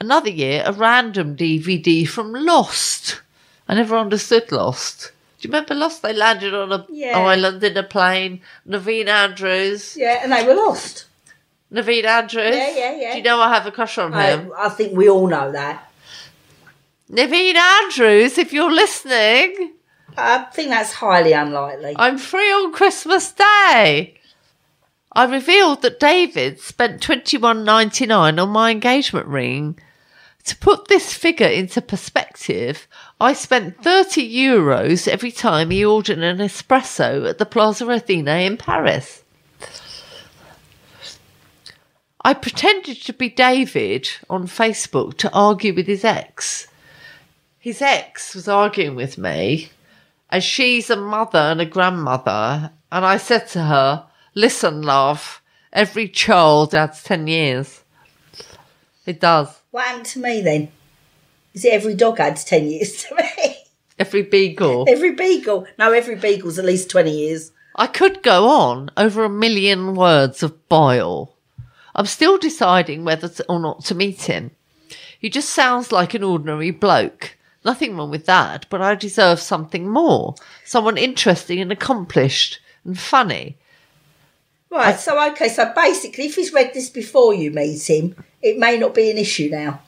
Another 0.00 0.30
year, 0.30 0.62
a 0.64 0.72
random 0.72 1.36
DVD 1.36 2.06
from 2.08 2.32
Lost. 2.32 3.20
I 3.68 3.74
never 3.74 3.96
understood 3.96 4.50
Lost. 4.50 5.12
Do 5.40 5.48
you 5.48 5.52
remember 5.52 5.74
Lost? 5.74 6.02
They 6.02 6.12
landed 6.12 6.54
on 6.54 6.72
a 6.72 6.86
Yeah. 6.90 7.18
island 7.18 7.62
in 7.62 7.76
a 7.76 7.82
plane. 7.82 8.40
Naveen 8.66 9.08
Andrews. 9.08 9.96
Yeah, 9.96 10.20
and 10.22 10.32
they 10.32 10.44
were 10.46 10.54
lost. 10.54 11.04
Naveen 11.72 12.04
Andrews. 12.04 12.56
Yeah, 12.56 12.70
yeah, 12.76 12.96
yeah. 12.96 13.12
Do 13.12 13.18
you 13.18 13.24
know 13.24 13.40
I 13.40 13.52
have 13.52 13.66
a 13.66 13.72
crush 13.72 13.98
on 13.98 14.12
him? 14.12 14.52
I, 14.56 14.66
I 14.66 14.68
think 14.70 14.96
we 14.96 15.08
all 15.08 15.26
know 15.26 15.52
that. 15.52 15.90
Naveen 17.10 17.56
Andrews, 17.56 18.38
if 18.38 18.52
you're 18.52 18.72
listening, 18.72 19.73
I 20.16 20.38
think 20.52 20.68
that's 20.68 20.92
highly 20.92 21.32
unlikely. 21.32 21.94
I'm 21.96 22.18
free 22.18 22.50
on 22.52 22.72
Christmas 22.72 23.32
Day. 23.32 24.14
I 25.12 25.24
revealed 25.26 25.82
that 25.82 26.00
David 26.00 26.60
spent 26.60 27.02
twenty 27.02 27.36
one 27.36 27.64
ninety 27.64 28.06
nine 28.06 28.38
on 28.38 28.50
my 28.50 28.70
engagement 28.70 29.26
ring. 29.26 29.78
To 30.44 30.56
put 30.56 30.88
this 30.88 31.14
figure 31.14 31.46
into 31.46 31.80
perspective, 31.80 32.86
I 33.18 33.32
spent 33.32 33.82
30 33.82 34.30
euros 34.30 35.08
every 35.08 35.32
time 35.32 35.70
he 35.70 35.82
ordered 35.82 36.18
an 36.18 36.36
espresso 36.36 37.26
at 37.26 37.38
the 37.38 37.46
Plaza 37.46 37.86
Athénée 37.86 38.46
in 38.46 38.58
Paris. 38.58 39.24
I 42.22 42.34
pretended 42.34 43.00
to 43.04 43.14
be 43.14 43.30
David 43.30 44.10
on 44.28 44.46
Facebook 44.46 45.16
to 45.18 45.32
argue 45.32 45.72
with 45.72 45.86
his 45.86 46.04
ex. 46.04 46.68
His 47.58 47.80
ex 47.80 48.34
was 48.34 48.46
arguing 48.46 48.96
with 48.96 49.16
me 49.16 49.70
as 50.34 50.42
she's 50.42 50.90
a 50.90 50.96
mother 50.96 51.38
and 51.38 51.60
a 51.60 51.64
grandmother. 51.64 52.72
And 52.90 53.04
I 53.04 53.18
said 53.18 53.46
to 53.50 53.62
her, 53.62 54.04
Listen, 54.34 54.82
love, 54.82 55.40
every 55.72 56.08
child 56.08 56.74
adds 56.74 57.04
10 57.04 57.28
years. 57.28 57.84
It 59.06 59.20
does. 59.20 59.60
What 59.70 59.86
happened 59.86 60.06
to 60.06 60.18
me 60.18 60.40
then? 60.40 60.72
Is 61.52 61.64
it 61.64 61.72
every 61.72 61.94
dog 61.94 62.18
adds 62.18 62.42
10 62.42 62.66
years 62.66 63.04
to 63.04 63.14
me? 63.14 63.56
Every 63.96 64.22
beagle. 64.22 64.86
every 64.88 65.12
beagle? 65.12 65.68
No, 65.78 65.92
every 65.92 66.16
beagle's 66.16 66.58
at 66.58 66.64
least 66.64 66.90
20 66.90 67.12
years. 67.12 67.52
I 67.76 67.86
could 67.86 68.24
go 68.24 68.48
on 68.48 68.90
over 68.96 69.22
a 69.22 69.28
million 69.28 69.94
words 69.94 70.42
of 70.42 70.68
bile. 70.68 71.36
I'm 71.94 72.06
still 72.06 72.36
deciding 72.36 73.04
whether 73.04 73.28
to, 73.28 73.46
or 73.48 73.60
not 73.60 73.84
to 73.84 73.94
meet 73.94 74.22
him. 74.22 74.50
He 75.16 75.30
just 75.30 75.50
sounds 75.50 75.92
like 75.92 76.12
an 76.12 76.24
ordinary 76.24 76.72
bloke. 76.72 77.36
Nothing 77.64 77.96
wrong 77.96 78.10
with 78.10 78.26
that, 78.26 78.66
but 78.68 78.82
I 78.82 78.94
deserve 78.94 79.40
something 79.40 79.88
more. 79.88 80.34
Someone 80.64 80.98
interesting 80.98 81.60
and 81.60 81.72
accomplished 81.72 82.60
and 82.84 82.98
funny. 82.98 83.56
Right, 84.70 84.98
so 84.98 85.30
okay, 85.32 85.48
so 85.48 85.72
basically, 85.74 86.26
if 86.26 86.34
he's 86.34 86.52
read 86.52 86.74
this 86.74 86.90
before 86.90 87.32
you 87.32 87.50
meet 87.50 87.88
him, 87.88 88.16
it 88.42 88.58
may 88.58 88.76
not 88.76 88.94
be 88.94 89.10
an 89.10 89.18
issue 89.18 89.48
now. 89.50 89.80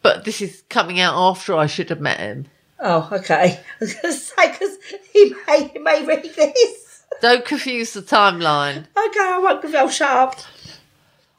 But 0.00 0.24
this 0.24 0.40
is 0.40 0.62
coming 0.68 1.00
out 1.00 1.14
after 1.14 1.54
I 1.54 1.66
should 1.66 1.90
have 1.90 2.00
met 2.00 2.20
him. 2.20 2.46
Oh, 2.78 3.08
okay. 3.12 3.60
I 3.80 3.80
was 3.80 3.94
going 3.94 4.14
to 4.14 4.18
say, 4.18 4.52
because 4.52 4.78
he 5.12 5.34
may, 5.46 5.68
he 5.68 5.78
may 5.78 6.04
read 6.04 6.22
this. 6.22 7.04
Don't 7.20 7.44
confuse 7.44 7.92
the 7.92 8.00
timeline. 8.00 8.86
Okay, 8.96 9.20
I 9.20 9.38
won't 9.42 9.74
I'll 9.74 9.90
shut 9.90 10.10
up. 10.10 10.36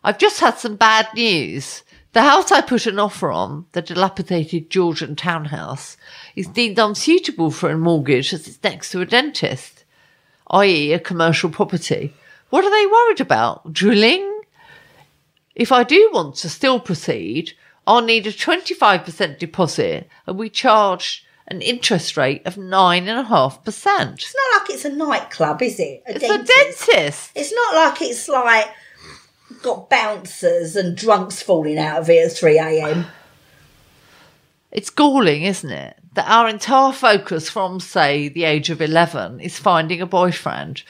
I've 0.04 0.19
just 0.19 0.39
had 0.39 0.58
some 0.58 0.75
bad 0.75 1.08
news. 1.15 1.84
The 2.13 2.24
house 2.24 2.52
I 2.52 2.60
put 2.60 2.88
an 2.88 3.00
offer 3.00 3.32
on, 3.32 3.67
the 3.71 3.82
dilapidated 3.82 4.69
Georgian 4.69 5.15
townhouse, 5.15 5.95
is 6.36 6.47
deemed 6.47 6.78
unsuitable 6.78 7.52
for 7.52 7.69
a 7.69 7.78
mortgage 7.78 8.34
as 8.34 8.50
it's 8.50 8.62
next 8.62 8.91
to 8.91 9.00
a 9.00 9.06
dentist, 9.06 9.86
i.e., 10.50 10.91
a 10.91 11.00
commercial 11.00 11.50
property. 11.50 12.13
What 12.50 12.65
are 12.65 12.69
they 12.69 12.86
worried 12.86 13.21
about? 13.21 13.71
Drilling? 13.71 14.41
If 15.56 15.71
I 15.71 15.84
do 15.84 16.10
want 16.12 16.36
to 16.38 16.50
still 16.50 16.82
proceed, 16.82 17.54
I'll 17.88 18.02
need 18.02 18.28
a 18.28 18.34
25% 18.34 19.39
deposit 19.39 20.10
and 20.28 20.38
we 20.38 20.50
charge 20.50 21.26
an 21.47 21.62
interest 21.62 22.17
rate 22.17 22.41
of 22.45 22.56
9.5%. 22.56 23.58
It's 23.65 23.76
not 23.88 24.62
like 24.62 24.69
it's 24.69 24.86
a 24.86 24.89
nightclub, 24.89 25.62
is 25.62 25.80
it? 25.80 26.04
It's 26.06 26.19
dentist. 26.19 26.52
a 26.52 26.91
dentist. 26.91 27.32
It's 27.36 27.54
not 27.54 27.76
like 27.76 28.02
it's 28.02 28.28
like 28.28 28.67
got 29.61 29.89
bouncers 29.89 30.75
and 30.75 30.95
drunks 30.95 31.41
falling 31.41 31.77
out 31.77 32.01
of 32.01 32.09
it 32.09 32.31
at 32.31 32.37
3 32.37 32.57
a.m. 32.57 33.05
It's 34.71 34.89
galling, 34.89 35.43
isn't 35.43 35.71
it? 35.71 35.97
That 36.13 36.29
our 36.29 36.47
entire 36.47 36.93
focus 36.93 37.49
from, 37.49 37.79
say, 37.79 38.29
the 38.29 38.43
age 38.43 38.69
of 38.69 38.81
11 38.81 39.39
is 39.39 39.59
finding 39.59 40.01
a 40.01 40.05
boyfriend, 40.05 40.83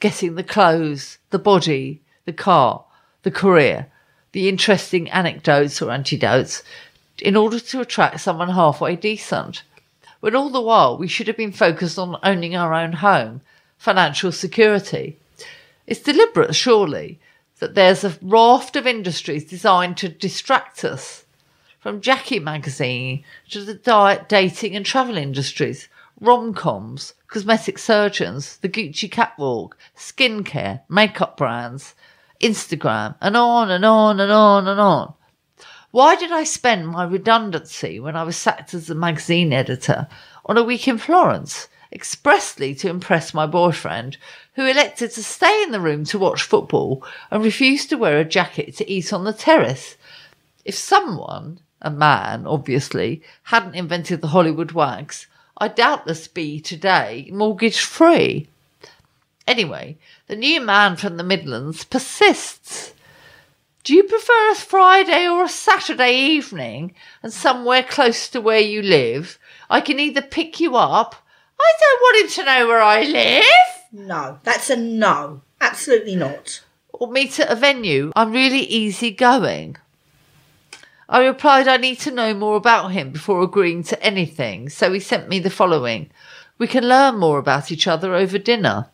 getting 0.00 0.34
the 0.34 0.42
clothes, 0.42 1.18
the 1.30 1.38
body, 1.38 2.00
the 2.24 2.32
car, 2.32 2.84
the 3.22 3.30
career, 3.30 3.86
the 4.32 4.48
interesting 4.48 5.10
anecdotes 5.10 5.80
or 5.82 5.90
antidotes 5.90 6.62
in 7.20 7.36
order 7.36 7.58
to 7.58 7.80
attract 7.80 8.20
someone 8.20 8.50
halfway 8.50 8.96
decent. 8.96 9.62
When 10.20 10.34
all 10.34 10.50
the 10.50 10.60
while 10.60 10.98
we 10.98 11.08
should 11.08 11.26
have 11.26 11.36
been 11.36 11.52
focused 11.52 11.98
on 11.98 12.18
owning 12.22 12.56
our 12.56 12.74
own 12.74 12.94
home, 12.94 13.40
financial 13.78 14.32
security. 14.32 15.16
It's 15.86 16.00
deliberate, 16.00 16.54
surely, 16.54 17.18
that 17.58 17.74
there's 17.74 18.04
a 18.04 18.16
raft 18.22 18.76
of 18.76 18.86
industries 18.86 19.44
designed 19.44 19.96
to 19.98 20.08
distract 20.08 20.84
us 20.84 21.24
from 21.78 22.00
Jackie 22.00 22.38
magazine 22.38 23.24
to 23.50 23.64
the 23.64 23.74
diet, 23.74 24.28
dating, 24.28 24.74
and 24.74 24.84
travel 24.84 25.16
industries, 25.16 25.88
rom 26.20 26.52
coms, 26.52 27.14
cosmetic 27.28 27.78
surgeons, 27.78 28.56
the 28.58 28.68
Gucci 28.68 29.10
catwalk, 29.10 29.76
skincare, 29.96 30.82
makeup 30.88 31.36
brands, 31.36 31.94
Instagram, 32.40 33.16
and 33.20 33.36
on 33.36 33.70
and 33.70 33.84
on 33.84 34.20
and 34.20 34.32
on 34.32 34.68
and 34.68 34.80
on. 34.80 35.14
Why 35.90 36.16
did 36.16 36.32
I 36.32 36.44
spend 36.44 36.88
my 36.88 37.04
redundancy 37.04 37.98
when 37.98 38.16
I 38.16 38.22
was 38.22 38.36
sacked 38.36 38.74
as 38.74 38.90
a 38.90 38.94
magazine 38.94 39.52
editor 39.52 40.06
on 40.44 40.58
a 40.58 40.62
week 40.62 40.86
in 40.86 40.98
Florence, 40.98 41.68
expressly 41.92 42.74
to 42.76 42.88
impress 42.88 43.32
my 43.32 43.46
boyfriend, 43.46 44.16
who 44.54 44.66
elected 44.66 45.10
to 45.12 45.22
stay 45.22 45.62
in 45.62 45.72
the 45.72 45.80
room 45.80 46.04
to 46.06 46.18
watch 46.18 46.42
football 46.42 47.04
and 47.30 47.42
refused 47.42 47.88
to 47.90 47.98
wear 47.98 48.18
a 48.18 48.24
jacket 48.24 48.76
to 48.76 48.90
eat 48.90 49.12
on 49.12 49.24
the 49.24 49.32
terrace? 49.32 49.96
If 50.64 50.74
someone, 50.74 51.60
a 51.80 51.90
man 51.90 52.46
obviously, 52.46 53.22
hadn't 53.44 53.74
invented 53.74 54.20
the 54.20 54.28
Hollywood 54.28 54.72
wags, 54.72 55.26
I'd 55.56 55.74
doubtless 55.74 56.28
be 56.28 56.60
today 56.60 57.28
mortgage 57.32 57.80
free. 57.80 58.48
Anyway, 59.46 59.96
the 60.26 60.36
new 60.36 60.60
man 60.60 60.96
from 60.96 61.16
the 61.16 61.24
Midlands 61.24 61.82
persists. 61.84 62.92
Do 63.82 63.94
you 63.94 64.02
prefer 64.02 64.50
a 64.50 64.54
Friday 64.54 65.26
or 65.26 65.44
a 65.44 65.48
Saturday 65.48 66.14
evening 66.14 66.94
and 67.22 67.32
somewhere 67.32 67.82
close 67.82 68.28
to 68.28 68.40
where 68.42 68.60
you 68.60 68.82
live? 68.82 69.38
I 69.70 69.80
can 69.80 69.98
either 69.98 70.20
pick 70.20 70.60
you 70.60 70.76
up. 70.76 71.16
I 71.60 71.72
don't 71.80 72.00
want 72.00 72.22
him 72.22 72.30
to 72.30 72.44
know 72.44 72.66
where 72.68 72.82
I 72.82 73.02
live. 73.02 73.44
No, 73.92 74.38
that's 74.42 74.70
a 74.70 74.76
no. 74.76 75.42
Absolutely 75.60 76.16
not. 76.16 76.62
Or 76.92 77.10
meet 77.10 77.40
at 77.40 77.50
a 77.50 77.54
venue. 77.54 78.12
I'm 78.14 78.32
really 78.32 78.60
easygoing. 78.60 79.76
I 81.08 81.24
replied 81.24 81.66
I 81.66 81.78
need 81.78 81.98
to 82.00 82.10
know 82.10 82.34
more 82.34 82.56
about 82.56 82.92
him 82.92 83.10
before 83.12 83.42
agreeing 83.42 83.82
to 83.84 84.02
anything, 84.02 84.68
so 84.68 84.92
he 84.92 85.00
sent 85.00 85.28
me 85.28 85.38
the 85.38 85.48
following. 85.48 86.10
We 86.58 86.66
can 86.66 86.86
learn 86.86 87.18
more 87.18 87.38
about 87.38 87.72
each 87.72 87.86
other 87.86 88.14
over 88.14 88.36
dinner. 88.36 88.88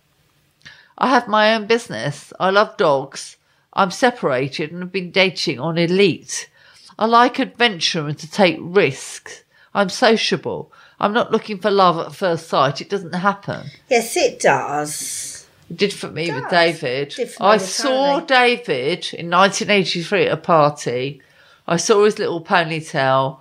I 0.97 1.09
have 1.09 1.27
my 1.27 1.55
own 1.55 1.67
business. 1.67 2.33
I 2.39 2.51
love 2.51 2.77
dogs. 2.77 3.37
I'm 3.73 3.91
separated 3.91 4.71
and 4.71 4.83
have 4.83 4.93
been 4.93 5.11
dating 5.11 5.59
on 5.59 5.77
Elite. 5.77 6.49
I 6.97 7.07
like 7.07 7.41
adventure 7.41 8.07
and 8.07 8.19
to 8.19 8.31
take 8.31 8.59
risks. 8.61 9.43
I'm 9.75 9.89
sociable. 9.89 10.71
I'm 11.05 11.13
not 11.13 11.31
looking 11.31 11.59
for 11.59 11.71
love 11.71 11.99
at 11.99 12.15
first 12.15 12.49
sight. 12.49 12.81
It 12.81 12.89
doesn't 12.89 13.13
happen. 13.13 13.67
Yes, 13.91 14.17
it 14.17 14.41
does. 14.41 15.47
It 15.69 15.77
did 15.77 15.93
for 15.93 16.09
me 16.09 16.33
with. 16.33 16.49
David. 16.49 17.11
Did 17.11 17.31
for 17.31 17.43
me 17.43 17.49
I 17.51 17.57
saw. 17.59 18.21
David 18.21 19.13
in 19.13 19.29
1983 19.29 20.25
at 20.29 20.33
a 20.33 20.39
party. 20.39 21.21
I 21.69 21.77
saw 21.77 22.07
his 22.07 22.19
little 22.19 22.43
ponytail. 22.43 23.41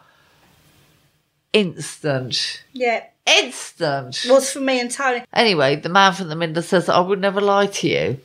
Instant. 1.54 2.66
Yeah, 2.74 3.06
Instant. 3.26 4.26
was 4.28 4.52
for 4.52 4.60
me 4.60 4.82
and 4.82 4.92
Tony. 4.92 5.24
Anyway, 5.32 5.78
the 5.78 5.88
man 5.88 6.12
from 6.12 6.28
the 6.28 6.36
Minder 6.36 6.62
says, 6.62 6.90
I 6.90 7.00
would 7.00 7.22
never 7.22 7.40
lie 7.40 7.68
to 7.68 7.88
you. 7.88 8.20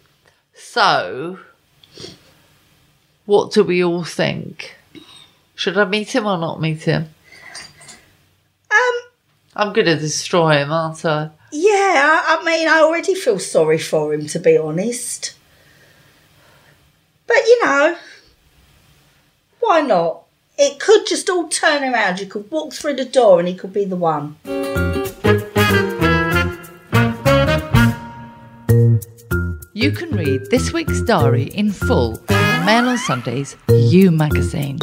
So, 0.52 1.38
what 3.24 3.52
do 3.52 3.62
we 3.62 3.84
all 3.84 4.02
think? 4.02 4.74
Should 5.54 5.78
I 5.78 5.84
meet 5.84 6.12
him 6.12 6.26
or 6.26 6.38
not 6.38 6.60
meet 6.60 6.82
him? 6.82 7.10
I'm 9.58 9.72
going 9.72 9.86
to 9.86 9.96
destroy 9.96 10.58
him, 10.58 10.70
aren't 10.70 11.04
I? 11.04 11.30
Yeah, 11.50 12.22
I, 12.24 12.38
I 12.38 12.44
mean, 12.44 12.68
I 12.68 12.78
already 12.78 13.16
feel 13.16 13.40
sorry 13.40 13.78
for 13.78 14.14
him, 14.14 14.28
to 14.28 14.38
be 14.38 14.56
honest. 14.56 15.34
But 17.26 17.38
you 17.38 17.64
know, 17.64 17.96
why 19.58 19.80
not? 19.80 20.22
It 20.56 20.78
could 20.78 21.06
just 21.06 21.28
all 21.28 21.48
turn 21.48 21.82
around. 21.82 22.20
You 22.20 22.26
could 22.26 22.48
walk 22.52 22.72
through 22.72 22.94
the 22.94 23.04
door 23.04 23.40
and 23.40 23.48
he 23.48 23.54
could 23.54 23.72
be 23.72 23.84
the 23.84 23.96
one. 23.96 24.36
You 29.74 29.90
can 29.90 30.10
read 30.12 30.42
this 30.50 30.72
week's 30.72 31.02
diary 31.02 31.44
in 31.54 31.72
full 31.72 32.16
in 32.28 32.64
Mail 32.64 32.88
on 32.88 32.98
Sundays 32.98 33.56
You 33.68 34.12
magazine. 34.12 34.78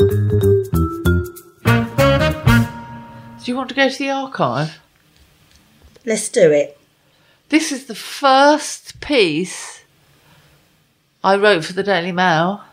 Do 3.45 3.51
you 3.51 3.57
want 3.57 3.69
to 3.69 3.75
go 3.75 3.87
to 3.87 3.97
the 3.99 4.09
archive? 4.09 4.79
Let's 6.03 6.29
do 6.29 6.51
it. 6.51 6.79
This 7.49 7.71
is 7.71 7.85
the 7.85 7.93
first 7.93 8.99
piece 9.01 9.83
I 11.23 11.35
wrote 11.35 11.63
for 11.63 11.73
the 11.73 11.83
Daily 11.83 12.11
Mail. 12.11 12.63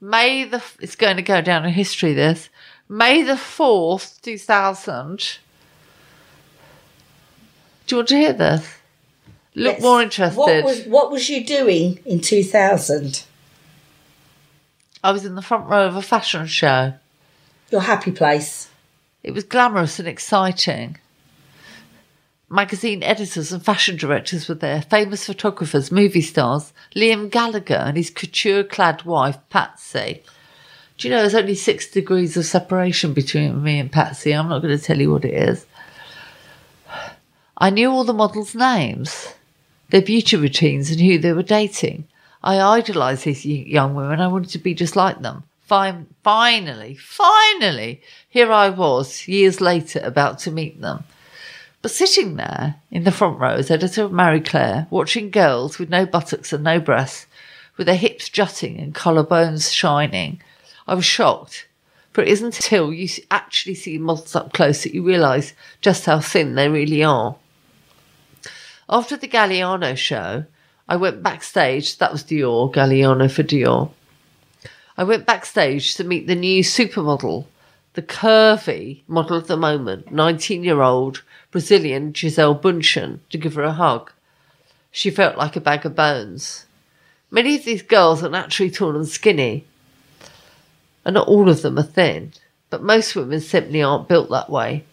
May 0.00 0.42
the 0.42 0.60
it's 0.80 0.96
going 0.96 1.18
to 1.18 1.22
go 1.22 1.40
down 1.40 1.64
in 1.64 1.72
history. 1.72 2.14
This 2.14 2.48
May 2.88 3.22
the 3.22 3.36
fourth, 3.36 4.20
two 4.22 4.38
thousand. 4.38 5.38
Do 7.86 7.94
you 7.94 7.98
want 7.98 8.08
to 8.08 8.16
hear 8.16 8.32
this? 8.32 8.74
Look 9.54 9.74
Let's- 9.74 9.82
more 9.84 10.02
interested. 10.02 10.36
What 10.36 10.64
was 10.64 10.84
what 10.86 11.12
was 11.12 11.28
you 11.30 11.46
doing 11.46 12.00
in 12.04 12.20
two 12.20 12.42
thousand? 12.42 13.22
I 15.04 15.12
was 15.12 15.24
in 15.24 15.36
the 15.36 15.42
front 15.42 15.68
row 15.68 15.86
of 15.86 15.94
a 15.94 16.02
fashion 16.02 16.48
show. 16.48 16.94
Your 17.70 17.82
happy 17.82 18.10
place. 18.10 18.66
It 19.22 19.32
was 19.32 19.44
glamorous 19.44 19.98
and 19.98 20.08
exciting. 20.08 20.96
Magazine 22.48 23.02
editors 23.02 23.52
and 23.52 23.64
fashion 23.64 23.96
directors 23.96 24.48
were 24.48 24.54
there, 24.54 24.82
famous 24.82 25.26
photographers, 25.26 25.92
movie 25.92 26.20
stars, 26.20 26.72
Liam 26.96 27.30
Gallagher 27.30 27.74
and 27.74 27.96
his 27.96 28.10
couture 28.10 28.64
clad 28.64 29.04
wife, 29.04 29.38
Patsy. 29.50 30.24
Do 30.98 31.08
you 31.08 31.14
know 31.14 31.20
there's 31.20 31.34
only 31.34 31.54
six 31.54 31.88
degrees 31.88 32.36
of 32.36 32.44
separation 32.44 33.12
between 33.12 33.62
me 33.62 33.78
and 33.78 33.92
Patsy? 33.92 34.32
I'm 34.32 34.48
not 34.48 34.62
going 34.62 34.76
to 34.76 34.82
tell 34.82 34.98
you 34.98 35.12
what 35.12 35.24
it 35.24 35.34
is. 35.34 35.64
I 37.56 37.70
knew 37.70 37.90
all 37.90 38.04
the 38.04 38.12
models' 38.12 38.54
names, 38.54 39.34
their 39.90 40.02
beauty 40.02 40.36
routines, 40.36 40.90
and 40.90 41.00
who 41.00 41.18
they 41.18 41.32
were 41.32 41.42
dating. 41.42 42.08
I 42.42 42.58
idolised 42.78 43.24
these 43.24 43.44
young 43.44 43.94
women. 43.94 44.20
I 44.20 44.28
wanted 44.28 44.50
to 44.50 44.58
be 44.58 44.74
just 44.74 44.96
like 44.96 45.20
them. 45.20 45.44
Fin- 45.70 46.08
finally, 46.24 46.96
finally, 46.96 48.02
here 48.28 48.50
I 48.50 48.70
was, 48.70 49.28
years 49.28 49.60
later, 49.60 50.00
about 50.02 50.40
to 50.40 50.50
meet 50.50 50.80
them. 50.80 51.04
But 51.80 51.92
sitting 51.92 52.34
there 52.34 52.74
in 52.90 53.04
the 53.04 53.12
front 53.12 53.38
row 53.38 53.54
as 53.54 53.70
editor 53.70 54.02
of 54.02 54.10
Marie 54.10 54.40
Claire, 54.40 54.88
watching 54.90 55.30
girls 55.30 55.78
with 55.78 55.88
no 55.88 56.06
buttocks 56.06 56.52
and 56.52 56.64
no 56.64 56.80
breasts, 56.80 57.28
with 57.76 57.86
their 57.86 57.94
hips 57.94 58.28
jutting 58.28 58.80
and 58.80 58.96
collarbones 58.96 59.72
shining, 59.72 60.42
I 60.88 60.94
was 60.94 61.04
shocked. 61.04 61.68
For 62.12 62.22
it 62.22 62.28
isn't 62.30 62.56
until 62.56 62.92
you 62.92 63.08
actually 63.30 63.76
see 63.76 63.96
models 63.96 64.34
up 64.34 64.52
close 64.52 64.82
that 64.82 64.92
you 64.92 65.04
realise 65.04 65.52
just 65.82 66.06
how 66.06 66.18
thin 66.18 66.56
they 66.56 66.68
really 66.68 67.04
are. 67.04 67.36
After 68.88 69.16
the 69.16 69.28
Galliano 69.28 69.96
show, 69.96 70.46
I 70.88 70.96
went 70.96 71.22
backstage. 71.22 71.98
That 71.98 72.10
was 72.10 72.24
Dior, 72.24 72.74
Galliano 72.74 73.30
for 73.30 73.44
Dior. 73.44 73.92
I 75.00 75.02
went 75.02 75.24
backstage 75.24 75.94
to 75.94 76.04
meet 76.04 76.26
the 76.26 76.34
new 76.34 76.62
supermodel, 76.62 77.46
the 77.94 78.02
curvy 78.02 79.00
model 79.08 79.38
of 79.38 79.46
the 79.46 79.56
moment, 79.56 80.12
19 80.12 80.62
year 80.62 80.82
old 80.82 81.22
Brazilian 81.50 82.12
Gisele 82.12 82.60
Bündchen, 82.60 83.20
to 83.30 83.38
give 83.38 83.54
her 83.54 83.62
a 83.62 83.72
hug. 83.72 84.12
She 84.92 85.10
felt 85.10 85.38
like 85.38 85.56
a 85.56 85.60
bag 85.62 85.86
of 85.86 85.96
bones. 85.96 86.66
Many 87.30 87.56
of 87.56 87.64
these 87.64 87.80
girls 87.80 88.22
are 88.22 88.28
naturally 88.28 88.70
tall 88.70 88.94
and 88.94 89.08
skinny, 89.08 89.64
and 91.02 91.14
not 91.14 91.28
all 91.28 91.48
of 91.48 91.62
them 91.62 91.78
are 91.78 91.82
thin, 91.82 92.34
but 92.68 92.82
most 92.82 93.16
women 93.16 93.40
simply 93.40 93.82
aren't 93.82 94.06
built 94.06 94.28
that 94.28 94.50
way. 94.50 94.84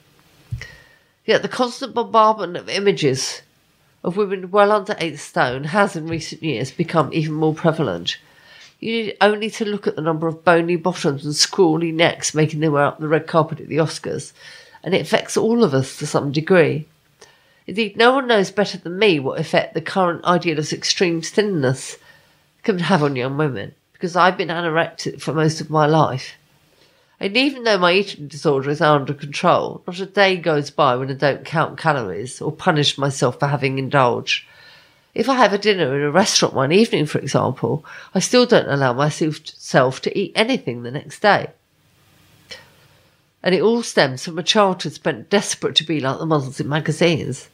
Yet 1.26 1.42
the 1.42 1.50
constant 1.50 1.94
bombardment 1.94 2.56
of 2.56 2.70
images 2.70 3.42
of 4.06 4.16
women 4.16 4.52
well 4.52 4.72
under 4.72 4.96
eight 5.00 5.20
stone 5.20 5.66
has 5.66 5.98
in 5.98 6.08
recent 6.08 6.42
years 6.42 6.72
become 6.72 7.12
even 7.12 7.34
more 7.34 7.54
prevalent. 7.54 8.20
You 8.80 8.92
need 8.92 9.18
only 9.22 9.50
to 9.52 9.66
look 9.66 9.88
at 9.88 9.96
the 9.96 10.02
number 10.02 10.28
of 10.28 10.44
bony 10.44 10.76
bottoms 10.76 11.26
and 11.26 11.36
scrawny 11.36 11.92
necks 11.92 12.36
making 12.36 12.60
their 12.60 12.72
way 12.72 12.84
up 12.84 13.00
the 13.00 13.08
red 13.08 13.26
carpet 13.26 13.60
at 13.60 13.68
the 13.68 13.78
Oscars, 13.78 14.34
and 14.84 14.94
it 14.94 15.02
affects 15.02 15.36
all 15.36 15.64
of 15.64 15.74
us 15.74 15.98
to 15.98 16.06
some 16.06 16.32
degree. 16.32 16.88
Indeed, 17.66 17.98
no 17.98 18.14
one 18.14 18.28
knows 18.28 18.52
better 18.52 18.78
than 18.78 19.00
me 19.00 19.20
what 19.20 19.40
effect 19.40 19.74
the 19.74 19.82
current 19.82 20.24
ideal 20.26 20.60
of 20.60 20.72
extreme 20.72 21.22
thinness 21.22 21.98
can 22.64 22.80
have 22.80 23.02
on 23.02 23.16
young 23.16 23.38
women, 23.38 23.74
because 23.94 24.16
I've 24.16 24.38
been 24.38 24.50
anorexic 24.50 25.22
for 25.22 25.34
most 25.34 25.60
of 25.60 25.70
my 25.70 25.86
life. 25.86 26.36
And 27.20 27.36
even 27.36 27.64
though 27.64 27.80
my 27.80 27.94
eating 27.94 28.28
disorder 28.28 28.70
is 28.70 28.80
under 28.80 29.14
control, 29.14 29.82
not 29.88 30.00
a 30.00 30.06
day 30.06 30.38
goes 30.38 30.70
by 30.70 30.96
when 30.96 31.10
I 31.10 31.14
don't 31.14 31.44
count 31.44 31.80
calories 31.80 32.40
or 32.40 32.52
punish 32.52 32.98
myself 32.98 33.40
for 33.40 33.48
having 33.48 33.80
indulged. 33.80 34.46
If 35.18 35.30
I 35.30 35.34
have 35.38 35.52
a 35.52 35.58
dinner 35.58 35.96
in 35.96 36.04
a 36.04 36.12
restaurant 36.12 36.54
one 36.54 36.72
evening, 36.72 37.08
for 37.08 37.18
example, 37.18 37.84
I 38.14 38.20
still 38.20 38.46
don't 38.46 38.70
allow 38.70 38.94
myself 38.94 40.00
to 40.02 40.16
eat 40.16 40.32
anything 40.36 40.84
the 40.84 40.92
next 40.92 41.22
day. 41.22 41.48
And 43.42 43.56
it 43.56 43.64
all 43.64 43.82
stems 43.82 44.24
from 44.24 44.38
a 44.38 44.44
childhood 44.44 44.94
spent 44.94 45.32
desperate 45.32 45.76
to 45.78 45.84
be 45.84 46.00
like 46.00 46.20
the 46.20 46.28
models 46.28 46.60
in 46.60 46.70
magazines. 46.70 47.50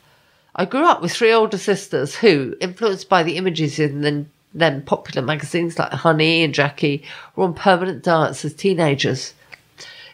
I 0.54 0.66
grew 0.66 0.86
up 0.86 1.02
with 1.02 1.14
three 1.14 1.32
older 1.32 1.58
sisters 1.58 2.16
who, 2.16 2.58
influenced 2.60 3.08
by 3.08 3.24
the 3.24 3.38
images 3.38 3.80
in 3.80 4.02
the 4.02 4.26
then 4.54 4.82
popular 4.82 5.26
magazines 5.26 5.80
like 5.80 5.94
Honey 5.94 6.44
and 6.44 6.54
Jackie, 6.54 7.06
were 7.38 7.46
on 7.46 7.54
permanent 7.54 8.04
diets 8.04 8.44
as 8.44 8.54
teenagers. 8.54 9.34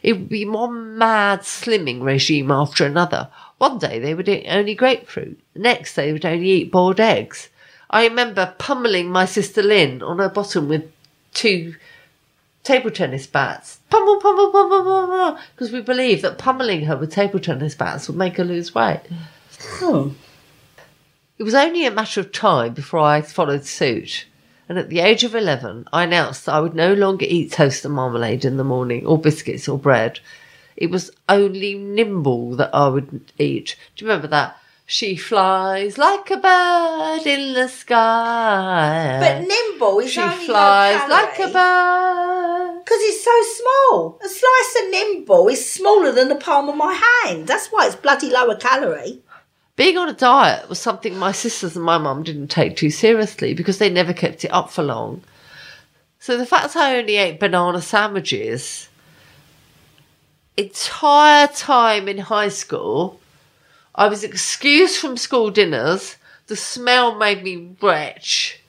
It 0.04 0.14
would 0.14 0.30
be 0.30 0.46
one 0.46 1.00
mad 1.00 1.40
slimming 1.40 2.04
regime 2.04 2.52
after 2.52 2.86
another. 2.86 3.30
One 3.60 3.78
day 3.78 4.00
they 4.00 4.15
would 4.15 4.28
eat 4.28 4.48
only 4.50 4.74
grapefruit. 4.74 5.39
The 5.54 5.60
next 5.60 5.93
they 5.93 6.12
would 6.12 6.26
only 6.26 6.50
eat 6.50 6.72
boiled 6.72 7.00
eggs. 7.00 7.50
I 7.89 8.06
remember 8.06 8.56
pummeling 8.58 9.10
my 9.10 9.26
sister 9.26 9.62
Lynn 9.62 10.02
on 10.02 10.19
her 10.19 10.30
bottom 10.30 10.67
with 10.69 10.91
two 11.34 11.76
table 12.63 12.91
tennis 12.91 13.28
bats. 13.28 13.80
Pummel, 13.89 14.19
pummel, 14.22 14.52
pummel, 14.52 14.84
pummel, 14.84 15.38
because 15.56 15.72
we 15.72 15.82
believed 15.82 16.22
that 16.22 16.38
pummeling 16.38 16.86
her 16.86 16.95
with 16.95 17.12
table 17.12 17.39
tennis 17.39 17.76
bats 17.76 18.08
would 18.08 18.17
make 18.17 18.38
her 18.38 18.43
lose 18.43 18.74
weight. 18.74 19.02
Oh, 19.82 20.15
It 21.38 21.43
was 21.43 21.56
only 21.56 21.86
a 21.86 21.91
matter 21.91 22.22
of 22.22 22.32
time 22.32 22.74
before 22.74 23.02
I 23.02 23.22
followed 23.22 23.65
suit. 23.65 24.26
And 24.69 24.78
at 24.78 24.89
the 24.89 25.00
age 25.00 25.24
of 25.24 25.34
11, 25.34 25.88
I 25.91 26.04
announced 26.04 26.45
that 26.45 26.54
I 26.54 26.60
would 26.60 26.76
no 26.76 26.93
longer 26.93 27.26
eat 27.28 27.52
toast 27.52 27.84
and 27.86 27.93
marmalade 27.93 28.45
in 28.45 28.58
the 28.58 28.63
morning, 28.63 29.06
or 29.06 29.17
biscuits 29.17 29.67
or 29.67 29.80
bread. 29.80 30.19
It 30.80 30.89
was 30.89 31.12
only 31.28 31.74
nimble 31.74 32.56
that 32.56 32.74
I 32.74 32.88
would 32.88 33.34
eat. 33.38 33.76
Do 33.98 34.06
you 34.06 34.10
remember 34.10 34.30
that? 34.30 34.58
She 34.86 35.18
flies 35.18 35.98
like 35.98 36.32
a 36.32 36.38
bird 36.38 37.28
in 37.28 37.54
the 37.54 37.68
sky. 37.68 39.18
but 39.20 39.46
nimble 39.46 40.00
is 40.00 40.12
she 40.12 40.22
only 40.22 40.46
flies 40.46 41.10
like 41.10 41.38
a 41.38 41.52
bird. 41.52 42.80
because 42.80 43.02
it's 43.02 43.24
so 43.26 43.42
small. 43.62 44.20
A 44.24 44.30
slice 44.30 44.84
of 44.84 44.89
nimble 44.89 45.50
is 45.50 45.70
smaller 45.70 46.13
than 46.13 46.30
the 46.30 46.36
palm 46.36 46.70
of 46.70 46.78
my 46.78 46.94
hand. 46.94 47.46
That's 47.46 47.68
why 47.68 47.86
it's 47.86 47.98
bloody 47.98 48.30
lower 48.32 48.56
calorie. 48.56 49.20
Being 49.76 49.98
on 49.98 50.08
a 50.08 50.13
diet 50.13 50.70
was 50.70 50.80
something 50.80 51.18
my 51.18 51.34
sisters 51.34 51.76
and 51.76 51.84
my 51.84 51.98
mum 51.98 52.24
didn't 52.24 52.48
take 52.48 52.78
too 52.78 52.89
seriously 52.89 53.54
because 53.54 53.80
they 53.80 53.89
never 53.89 54.13
kept 54.13 54.46
it 54.46 54.54
up 54.54 54.70
for 54.70 54.84
long. 54.84 55.24
So 56.20 56.38
the 56.38 56.46
fact 56.46 56.78
I 56.78 56.98
only 56.98 57.18
ate 57.18 57.39
banana 57.39 57.82
sandwiches 57.82 58.88
entire 60.60 61.48
time 61.48 62.08
in 62.08 62.17
high 62.17 62.50
school, 62.50 63.19
I 63.95 64.08
was 64.08 64.24
excused 64.24 64.98
from 64.98 65.17
school 65.17 65.50
dinners. 65.52 66.17
The 66.48 66.56
smell 66.56 67.15
made 67.15 67.43
me 67.43 67.76
retch. 67.82 68.62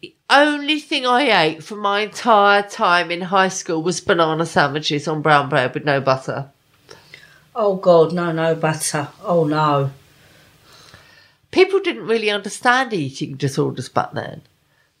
The 0.00 0.14
only 0.30 0.80
thing 0.80 1.06
I 1.06 1.22
ate 1.44 1.64
for 1.64 1.76
my 1.76 2.00
entire 2.00 2.62
time 2.62 3.10
in 3.10 3.22
high 3.22 3.48
school 3.48 3.82
was 3.82 4.00
banana 4.00 4.46
sandwiches 4.46 5.08
on 5.08 5.22
brown 5.22 5.48
bread 5.48 5.74
with 5.74 5.84
no 5.84 6.00
butter. 6.00 6.50
Oh 7.54 7.76
God, 7.76 8.12
no, 8.12 8.32
no 8.32 8.54
butter. 8.54 9.08
Oh 9.22 9.44
no. 9.44 9.90
people 11.50 11.80
didn't 11.80 12.06
really 12.06 12.30
understand 12.30 12.92
eating 12.92 13.34
disorders 13.36 13.88
back 13.88 14.12
then. 14.12 14.42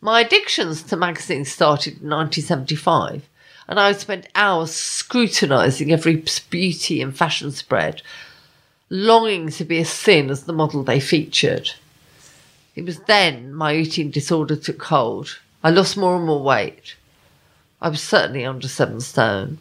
My 0.00 0.20
addictions 0.20 0.82
to 0.84 0.96
magazines 0.96 1.52
started 1.52 2.00
in 2.02 2.08
1975, 2.08 3.28
and 3.68 3.80
I 3.80 3.92
spent 3.92 4.28
hours 4.34 4.72
scrutinising 4.72 5.92
every 5.92 6.24
beauty 6.50 7.00
and 7.00 7.16
fashion 7.16 7.50
spread, 7.50 8.02
longing 8.90 9.50
to 9.50 9.64
be 9.64 9.78
as 9.78 9.92
thin 9.92 10.30
as 10.30 10.44
the 10.44 10.52
model 10.52 10.82
they 10.82 11.00
featured. 11.00 11.70
It 12.74 12.84
was 12.84 13.00
then 13.00 13.54
my 13.54 13.74
eating 13.74 14.10
disorder 14.10 14.54
took 14.54 14.82
hold. 14.82 15.38
I 15.64 15.70
lost 15.70 15.96
more 15.96 16.16
and 16.16 16.26
more 16.26 16.42
weight. 16.42 16.94
I 17.80 17.88
was 17.88 18.02
certainly 18.02 18.44
under 18.44 18.68
seven 18.68 19.00
stone. 19.00 19.58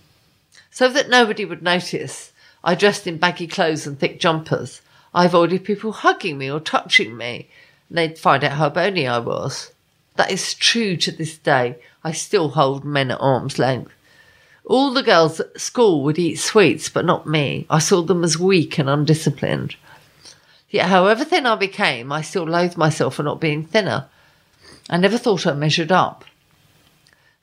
So 0.69 0.89
that 0.89 1.09
nobody 1.09 1.45
would 1.45 1.63
notice, 1.63 2.33
I 2.63 2.75
dressed 2.75 3.07
in 3.07 3.17
baggy 3.17 3.47
clothes 3.47 3.87
and 3.87 3.97
thick 3.97 4.19
jumpers. 4.19 4.81
I 5.13 5.25
avoided 5.25 5.63
people 5.63 5.93
hugging 5.93 6.37
me 6.37 6.51
or 6.51 6.59
touching 6.59 7.15
me. 7.15 7.49
They'd 7.89 8.17
find 8.17 8.43
out 8.43 8.53
how 8.53 8.69
bony 8.69 9.07
I 9.07 9.19
was. 9.19 9.71
That 10.15 10.31
is 10.31 10.53
true 10.53 10.95
to 10.97 11.11
this 11.11 11.37
day. 11.37 11.77
I 12.03 12.11
still 12.11 12.49
hold 12.49 12.85
men 12.85 13.11
at 13.11 13.19
arm's 13.19 13.59
length. 13.59 13.91
All 14.65 14.91
the 14.91 15.03
girls 15.03 15.39
at 15.39 15.59
school 15.59 16.03
would 16.03 16.17
eat 16.17 16.37
sweets, 16.37 16.89
but 16.89 17.05
not 17.05 17.27
me. 17.27 17.67
I 17.69 17.79
saw 17.79 18.01
them 18.01 18.23
as 18.23 18.39
weak 18.39 18.79
and 18.79 18.89
undisciplined. 18.89 19.75
Yet, 20.69 20.87
however 20.87 21.23
thin 21.23 21.45
I 21.45 21.55
became, 21.55 22.11
I 22.11 22.21
still 22.21 22.45
loathed 22.45 22.77
myself 22.77 23.15
for 23.15 23.23
not 23.23 23.39
being 23.39 23.63
thinner. 23.63 24.07
I 24.89 24.97
never 24.97 25.17
thought 25.17 25.45
I 25.45 25.53
measured 25.53 25.91
up. 25.91 26.25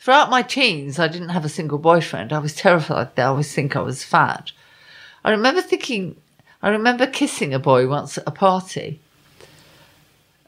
Throughout 0.01 0.31
my 0.31 0.43
teens, 0.43 0.99
I 0.99 1.07
didn't 1.07 1.29
have 1.29 1.45
a 1.45 1.49
single 1.49 1.79
boyfriend. 1.79 2.33
I 2.33 2.41
was 2.41 2.57
terrified 2.57 3.15
they 3.15 3.23
always 3.23 3.55
think 3.55 3.77
I 3.77 3.83
was 3.83 4.03
fat. 4.03 4.51
I 5.25 5.31
remember 5.31 5.63
thinking, 5.63 6.17
I 6.61 6.71
remember 6.71 7.07
kissing 7.07 7.55
a 7.55 7.61
boy 7.61 7.87
once 7.87 8.19
at 8.19 8.27
a 8.27 8.33
party 8.33 9.01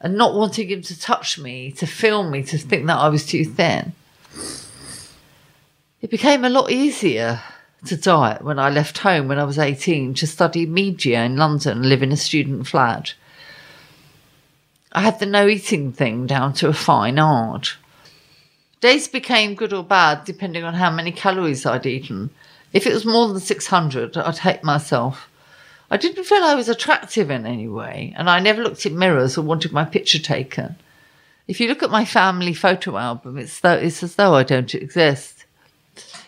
and 0.05 0.15
not 0.15 0.35
wanting 0.35 0.69
him 0.69 0.83
to 0.83 0.99
touch 0.99 1.39
me, 1.39 1.71
to 1.71 1.87
feel 1.87 2.29
me, 2.29 2.43
to 2.43 2.59
think 2.59 2.85
that 2.85 2.99
I 2.99 3.09
was 3.09 3.25
too 3.25 3.43
thin. 3.43 3.91
It 5.99 6.11
became 6.11 6.45
a 6.45 6.49
lot 6.49 6.69
easier 6.69 7.41
to 7.87 7.97
diet 7.97 8.43
when 8.43 8.59
I 8.59 8.69
left 8.69 8.99
home 8.99 9.27
when 9.27 9.39
I 9.39 9.45
was 9.45 9.57
18 9.57 10.13
to 10.13 10.27
study 10.27 10.67
media 10.67 11.23
in 11.23 11.37
London 11.37 11.79
and 11.79 11.89
live 11.89 12.03
in 12.03 12.11
a 12.11 12.17
student 12.17 12.67
flat. 12.67 13.15
I 14.91 15.01
had 15.01 15.17
the 15.17 15.25
no 15.25 15.47
eating 15.47 15.91
thing 15.91 16.27
down 16.27 16.53
to 16.53 16.67
a 16.67 16.73
fine 16.73 17.17
art. 17.17 17.75
Days 18.81 19.07
became 19.07 19.55
good 19.55 19.73
or 19.73 19.83
bad 19.83 20.23
depending 20.23 20.63
on 20.63 20.75
how 20.75 20.91
many 20.91 21.11
calories 21.11 21.65
I'd 21.65 21.87
eaten. 21.87 22.29
If 22.73 22.85
it 22.85 22.93
was 22.93 23.05
more 23.05 23.27
than 23.29 23.39
600, 23.39 24.17
I'd 24.17 24.37
hate 24.37 24.63
myself. 24.63 25.27
I 25.89 25.97
didn't 25.97 26.23
feel 26.23 26.43
I 26.43 26.55
was 26.55 26.69
attractive 26.69 27.29
in 27.29 27.45
any 27.45 27.67
way, 27.67 28.13
and 28.17 28.29
I 28.29 28.39
never 28.39 28.63
looked 28.63 28.85
in 28.85 28.97
mirrors 28.97 29.37
or 29.37 29.43
wanted 29.43 29.71
my 29.71 29.85
picture 29.85 30.19
taken. 30.19 30.75
If 31.47 31.59
you 31.59 31.67
look 31.67 31.83
at 31.83 31.91
my 31.91 32.05
family 32.05 32.53
photo 32.53 32.97
album, 32.97 33.37
it's, 33.37 33.59
though, 33.59 33.73
it's 33.73 34.01
as 34.01 34.15
though 34.15 34.33
I 34.33 34.43
don't 34.43 34.73
exist. 34.73 35.45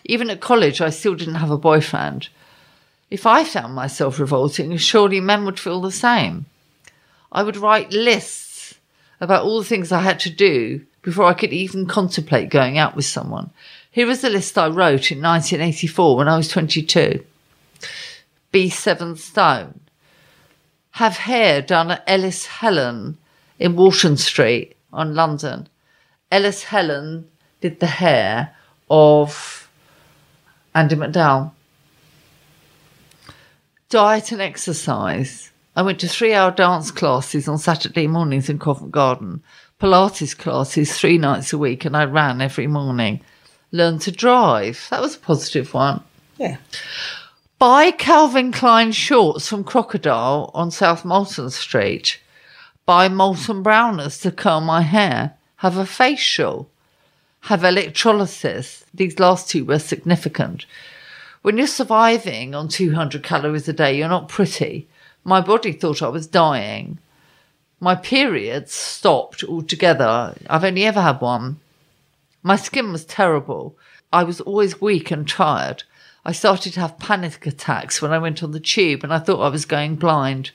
Even 0.04 0.30
at 0.30 0.40
college, 0.40 0.80
I 0.80 0.90
still 0.90 1.16
didn't 1.16 1.34
have 1.34 1.50
a 1.50 1.58
boyfriend. 1.58 2.28
If 3.10 3.26
I 3.26 3.42
found 3.42 3.74
myself 3.74 4.20
revolting, 4.20 4.76
surely 4.76 5.20
men 5.20 5.44
would 5.44 5.58
feel 5.58 5.80
the 5.80 5.90
same. 5.90 6.46
I 7.32 7.42
would 7.42 7.56
write 7.56 7.92
lists 7.92 8.74
about 9.20 9.44
all 9.44 9.58
the 9.58 9.64
things 9.64 9.90
I 9.90 10.02
had 10.02 10.20
to 10.20 10.30
do 10.30 10.84
before 11.02 11.24
I 11.24 11.34
could 11.34 11.52
even 11.52 11.86
contemplate 11.86 12.50
going 12.50 12.78
out 12.78 12.94
with 12.94 13.06
someone. 13.06 13.50
Here 13.90 14.08
is 14.08 14.22
a 14.22 14.30
list 14.30 14.56
I 14.56 14.66
wrote 14.66 15.10
in 15.10 15.20
1984 15.20 16.16
when 16.16 16.28
I 16.28 16.36
was 16.36 16.48
22. 16.48 17.24
Be 18.50 18.70
seven 18.70 19.16
stone. 19.16 19.80
Have 20.92 21.18
hair 21.18 21.62
done 21.62 21.90
at 21.90 22.04
Ellis 22.06 22.46
Helen 22.46 23.18
in 23.58 23.76
Walton 23.76 24.16
Street 24.16 24.76
on 24.92 25.14
London. 25.14 25.68
Ellis 26.30 26.64
Helen 26.64 27.28
did 27.60 27.80
the 27.80 27.86
hair 27.86 28.54
of 28.90 29.70
Andie 30.74 30.96
MacDowell. 30.96 31.52
Diet 33.88 34.32
and 34.32 34.42
exercise. 34.42 35.50
I 35.74 35.82
went 35.82 36.00
to 36.00 36.08
three 36.08 36.34
hour 36.34 36.50
dance 36.50 36.90
classes 36.90 37.48
on 37.48 37.58
Saturday 37.58 38.06
mornings 38.06 38.48
in 38.48 38.58
Covent 38.58 38.90
Garden. 38.90 39.42
Pilates 39.80 40.36
classes 40.36 40.98
three 40.98 41.18
nights 41.18 41.52
a 41.52 41.58
week, 41.58 41.84
and 41.84 41.96
I 41.96 42.04
ran 42.04 42.40
every 42.40 42.66
morning. 42.66 43.20
Learned 43.70 44.00
to 44.02 44.12
drive. 44.12 44.86
That 44.90 45.00
was 45.00 45.16
a 45.16 45.20
positive 45.20 45.72
one. 45.72 46.02
Yeah. 46.36 46.56
Buy 47.58 47.90
Calvin 47.90 48.52
Klein 48.52 48.92
shorts 48.92 49.48
from 49.48 49.64
Crocodile 49.64 50.50
on 50.54 50.70
South 50.70 51.02
Molton 51.02 51.50
Street. 51.50 52.20
Buy 52.86 53.08
Molton 53.08 53.62
Browners 53.62 54.20
to 54.22 54.30
curl 54.30 54.60
my 54.60 54.82
hair. 54.82 55.34
Have 55.56 55.76
a 55.76 55.84
facial. 55.84 56.70
Have 57.42 57.64
electrolysis. 57.64 58.84
These 58.94 59.18
last 59.18 59.48
two 59.50 59.64
were 59.64 59.78
significant. 59.78 60.66
When 61.42 61.58
you're 61.58 61.66
surviving 61.66 62.54
on 62.54 62.68
200 62.68 63.22
calories 63.22 63.68
a 63.68 63.72
day, 63.72 63.96
you're 63.96 64.08
not 64.08 64.28
pretty. 64.28 64.86
My 65.24 65.40
body 65.40 65.72
thought 65.72 66.02
I 66.02 66.08
was 66.08 66.26
dying 66.26 66.98
my 67.80 67.94
periods 67.94 68.72
stopped 68.72 69.44
altogether. 69.44 70.34
I've 70.48 70.64
only 70.64 70.84
ever 70.84 71.00
had 71.00 71.20
one. 71.20 71.60
My 72.42 72.56
skin 72.56 72.92
was 72.92 73.04
terrible. 73.04 73.76
I 74.12 74.24
was 74.24 74.40
always 74.40 74.80
weak 74.80 75.10
and 75.10 75.28
tired. 75.28 75.84
I 76.28 76.32
started 76.32 76.74
to 76.74 76.80
have 76.80 76.98
panic 76.98 77.46
attacks 77.46 78.02
when 78.02 78.12
I 78.12 78.18
went 78.18 78.42
on 78.42 78.52
the 78.52 78.60
tube 78.60 79.02
and 79.02 79.14
I 79.14 79.18
thought 79.18 79.40
I 79.40 79.48
was 79.48 79.64
going 79.64 79.96
blind. 79.96 80.50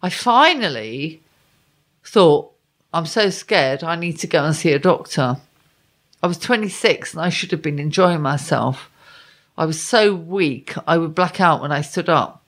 I 0.00 0.08
finally 0.08 1.20
thought, 2.04 2.52
I'm 2.94 3.06
so 3.06 3.28
scared, 3.30 3.82
I 3.82 3.96
need 3.96 4.20
to 4.20 4.28
go 4.28 4.44
and 4.44 4.54
see 4.54 4.70
a 4.70 4.78
doctor. 4.78 5.38
I 6.22 6.28
was 6.28 6.38
26 6.38 7.12
and 7.12 7.22
I 7.22 7.28
should 7.28 7.50
have 7.50 7.60
been 7.60 7.80
enjoying 7.80 8.20
myself. 8.20 8.88
I 9.58 9.64
was 9.64 9.82
so 9.82 10.14
weak, 10.14 10.74
I 10.86 10.96
would 10.96 11.12
black 11.12 11.40
out 11.40 11.60
when 11.60 11.72
I 11.72 11.80
stood 11.80 12.08
up. 12.08 12.40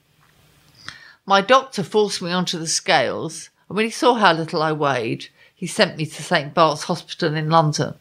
My 1.27 1.41
doctor 1.41 1.83
forced 1.83 2.23
me 2.23 2.31
onto 2.31 2.61
the 2.61 2.69
scales, 2.69 3.51
and 3.69 3.75
when 3.75 3.87
he 3.87 3.91
saw 3.91 4.15
how 4.15 4.35
little 4.35 4.63
I 4.63 4.71
weighed, 4.71 5.27
he 5.53 5.67
sent 5.67 5.97
me 5.97 6.07
to 6.07 6.23
St. 6.23 6.55
Bart's 6.55 6.85
Hospital 6.85 7.35
in 7.35 7.51
London. 7.51 7.95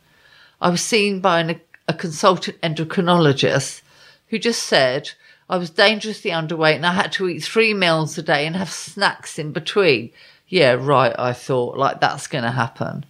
I 0.62 0.70
was 0.70 0.82
seen 0.82 1.20
by 1.20 1.40
an, 1.40 1.60
a 1.88 1.96
consultant 1.96 2.62
endocrinologist 2.62 3.82
who 4.30 4.40
just 4.40 4.64
said 4.64 5.12
I 5.50 5.58
was 5.58 5.70
dangerously 5.70 6.32
underweight 6.32 6.76
and 6.76 6.86
I 6.86 6.94
had 6.94 7.12
to 7.14 7.30
eat 7.30 7.44
three 7.44 7.74
meals 7.74 8.18
a 8.18 8.24
day 8.24 8.46
and 8.46 8.56
have 8.56 8.70
snacks 8.70 9.40
in 9.40 9.52
between. 9.52 10.12
Yeah, 10.50 10.74
right, 10.74 11.14
I 11.18 11.34
thought, 11.34 11.78
like 11.78 12.00
that's 12.00 12.28
going 12.28 12.44
to 12.44 12.52
happen. 12.52 13.06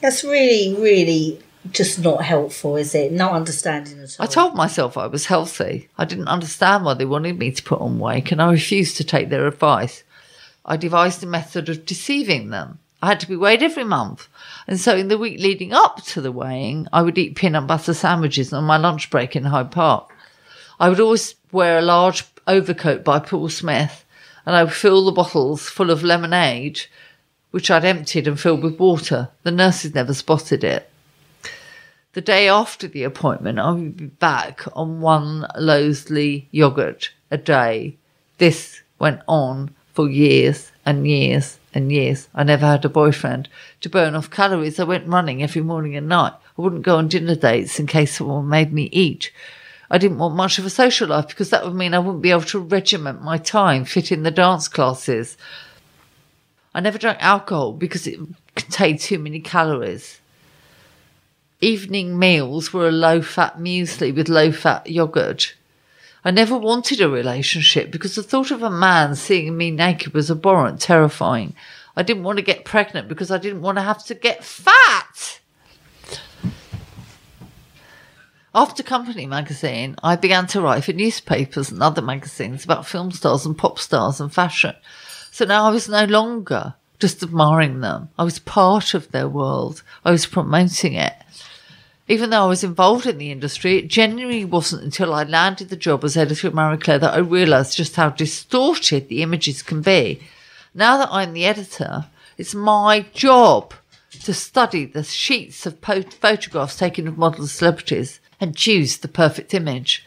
That's 0.00 0.24
really, 0.24 0.74
really 0.80 1.40
just 1.70 1.98
not 1.98 2.22
helpful, 2.22 2.76
is 2.76 2.94
it? 2.94 3.12
No 3.12 3.30
understanding 3.30 3.98
at 4.00 4.16
all. 4.18 4.24
I 4.24 4.26
told 4.26 4.54
myself 4.54 4.96
I 4.96 5.06
was 5.06 5.26
healthy. 5.26 5.88
I 5.96 6.04
didn't 6.04 6.28
understand 6.28 6.84
why 6.84 6.94
they 6.94 7.06
wanted 7.06 7.38
me 7.38 7.50
to 7.50 7.62
put 7.62 7.80
on 7.80 7.98
weight, 7.98 8.32
and 8.32 8.42
I 8.42 8.50
refused 8.50 8.96
to 8.98 9.04
take 9.04 9.30
their 9.30 9.46
advice. 9.46 10.02
I 10.66 10.76
devised 10.76 11.22
a 11.22 11.26
method 11.26 11.68
of 11.68 11.86
deceiving 11.86 12.50
them. 12.50 12.78
I 13.02 13.08
had 13.08 13.20
to 13.20 13.28
be 13.28 13.36
weighed 13.36 13.62
every 13.62 13.84
month. 13.84 14.28
And 14.66 14.80
so 14.80 14.96
in 14.96 15.08
the 15.08 15.18
week 15.18 15.38
leading 15.38 15.74
up 15.74 16.02
to 16.04 16.22
the 16.22 16.32
weighing, 16.32 16.88
I 16.92 17.02
would 17.02 17.18
eat 17.18 17.36
peanut 17.36 17.66
butter 17.66 17.92
sandwiches 17.92 18.52
on 18.52 18.64
my 18.64 18.78
lunch 18.78 19.10
break 19.10 19.36
in 19.36 19.44
Hyde 19.44 19.70
Park. 19.70 20.13
I 20.78 20.88
would 20.88 21.00
always 21.00 21.34
wear 21.52 21.78
a 21.78 21.82
large 21.82 22.24
overcoat 22.46 23.04
by 23.04 23.18
Paul 23.18 23.48
Smith 23.48 24.04
and 24.46 24.54
I 24.54 24.64
would 24.64 24.72
fill 24.72 25.04
the 25.04 25.12
bottles 25.12 25.68
full 25.68 25.90
of 25.90 26.02
lemonade, 26.02 26.82
which 27.50 27.70
I'd 27.70 27.84
emptied 27.84 28.28
and 28.28 28.38
filled 28.38 28.62
with 28.62 28.78
water. 28.78 29.28
The 29.42 29.50
nurses 29.50 29.94
never 29.94 30.12
spotted 30.12 30.64
it. 30.64 30.90
The 32.12 32.20
day 32.20 32.48
after 32.48 32.86
the 32.86 33.02
appointment, 33.04 33.58
I 33.58 33.72
would 33.72 33.96
be 33.96 34.06
back 34.06 34.62
on 34.74 35.00
one 35.00 35.46
Loseley 35.58 36.46
yogurt 36.50 37.10
a 37.30 37.38
day. 37.38 37.96
This 38.38 38.82
went 38.98 39.20
on 39.26 39.74
for 39.92 40.08
years 40.08 40.70
and 40.84 41.08
years 41.08 41.58
and 41.72 41.90
years. 41.90 42.28
I 42.34 42.44
never 42.44 42.66
had 42.66 42.84
a 42.84 42.88
boyfriend. 42.88 43.48
To 43.80 43.88
burn 43.88 44.14
off 44.14 44.30
calories, 44.30 44.78
I 44.78 44.84
went 44.84 45.08
running 45.08 45.42
every 45.42 45.62
morning 45.62 45.96
and 45.96 46.08
night. 46.08 46.34
I 46.56 46.62
wouldn't 46.62 46.82
go 46.82 46.98
on 46.98 47.08
dinner 47.08 47.34
dates 47.34 47.80
in 47.80 47.86
case 47.86 48.16
someone 48.16 48.48
made 48.48 48.72
me 48.72 48.84
eat. 48.92 49.32
I 49.90 49.98
didn't 49.98 50.18
want 50.18 50.34
much 50.34 50.58
of 50.58 50.66
a 50.66 50.70
social 50.70 51.08
life 51.08 51.28
because 51.28 51.50
that 51.50 51.64
would 51.64 51.74
mean 51.74 51.94
I 51.94 51.98
wouldn't 51.98 52.22
be 52.22 52.30
able 52.30 52.42
to 52.42 52.58
regiment 52.58 53.22
my 53.22 53.38
time, 53.38 53.84
fit 53.84 54.10
in 54.10 54.22
the 54.22 54.30
dance 54.30 54.68
classes. 54.68 55.36
I 56.74 56.80
never 56.80 56.98
drank 56.98 57.22
alcohol 57.22 57.72
because 57.72 58.06
it 58.06 58.18
contained 58.54 59.00
too 59.00 59.18
many 59.18 59.40
calories 59.40 60.20
evening 61.64 62.18
meals 62.18 62.72
were 62.72 62.88
a 62.88 62.92
low 62.92 63.22
fat 63.22 63.58
muesli 63.58 64.14
with 64.14 64.28
low 64.28 64.52
fat 64.52 64.88
yogurt. 64.88 65.54
I 66.24 66.30
never 66.30 66.56
wanted 66.56 67.00
a 67.00 67.08
relationship 67.08 67.90
because 67.90 68.14
the 68.14 68.22
thought 68.22 68.50
of 68.50 68.62
a 68.62 68.70
man 68.70 69.14
seeing 69.14 69.56
me 69.56 69.70
naked 69.70 70.12
was 70.12 70.30
abhorrent, 70.30 70.80
terrifying. 70.80 71.54
I 71.96 72.02
didn't 72.02 72.22
want 72.22 72.36
to 72.38 72.44
get 72.44 72.64
pregnant 72.64 73.08
because 73.08 73.30
I 73.30 73.38
didn't 73.38 73.62
want 73.62 73.78
to 73.78 73.82
have 73.82 74.04
to 74.06 74.14
get 74.14 74.44
fat. 74.44 75.40
After 78.54 78.82
Company 78.82 79.26
magazine, 79.26 79.96
I 80.02 80.16
began 80.16 80.46
to 80.48 80.60
write 80.60 80.84
for 80.84 80.92
newspapers 80.92 81.70
and 81.70 81.82
other 81.82 82.02
magazines 82.02 82.64
about 82.64 82.86
film 82.86 83.10
stars 83.10 83.44
and 83.44 83.58
pop 83.58 83.78
stars 83.78 84.20
and 84.20 84.32
fashion. 84.32 84.74
So 85.30 85.44
now 85.44 85.64
I 85.64 85.70
was 85.70 85.88
no 85.88 86.04
longer 86.04 86.74
just 87.00 87.22
admiring 87.22 87.80
them. 87.80 88.10
I 88.18 88.24
was 88.24 88.38
part 88.38 88.94
of 88.94 89.10
their 89.10 89.28
world. 89.28 89.82
I 90.04 90.12
was 90.12 90.26
promoting 90.26 90.94
it 90.94 91.14
even 92.06 92.30
though 92.30 92.44
I 92.44 92.48
was 92.48 92.64
involved 92.64 93.06
in 93.06 93.18
the 93.18 93.30
industry, 93.30 93.78
it 93.78 93.88
genuinely 93.88 94.44
wasn't 94.44 94.82
until 94.82 95.14
I 95.14 95.22
landed 95.22 95.70
the 95.70 95.76
job 95.76 96.04
as 96.04 96.16
editor 96.16 96.48
at 96.48 96.54
Marie 96.54 96.76
Claire 96.76 96.98
that 96.98 97.14
I 97.14 97.18
realised 97.18 97.76
just 97.76 97.96
how 97.96 98.10
distorted 98.10 99.08
the 99.08 99.22
images 99.22 99.62
can 99.62 99.80
be. 99.80 100.20
Now 100.74 100.98
that 100.98 101.08
I'm 101.10 101.32
the 101.32 101.46
editor, 101.46 102.06
it's 102.36 102.54
my 102.54 103.06
job 103.14 103.72
to 104.22 104.34
study 104.34 104.84
the 104.84 105.02
sheets 105.02 105.64
of 105.64 105.80
po- 105.80 106.02
photographs 106.02 106.76
taken 106.76 107.08
of 107.08 107.16
models 107.16 107.40
and 107.40 107.48
celebrities 107.50 108.20
and 108.44 108.54
choose 108.54 108.98
the 108.98 109.08
perfect 109.08 109.54
image. 109.54 110.06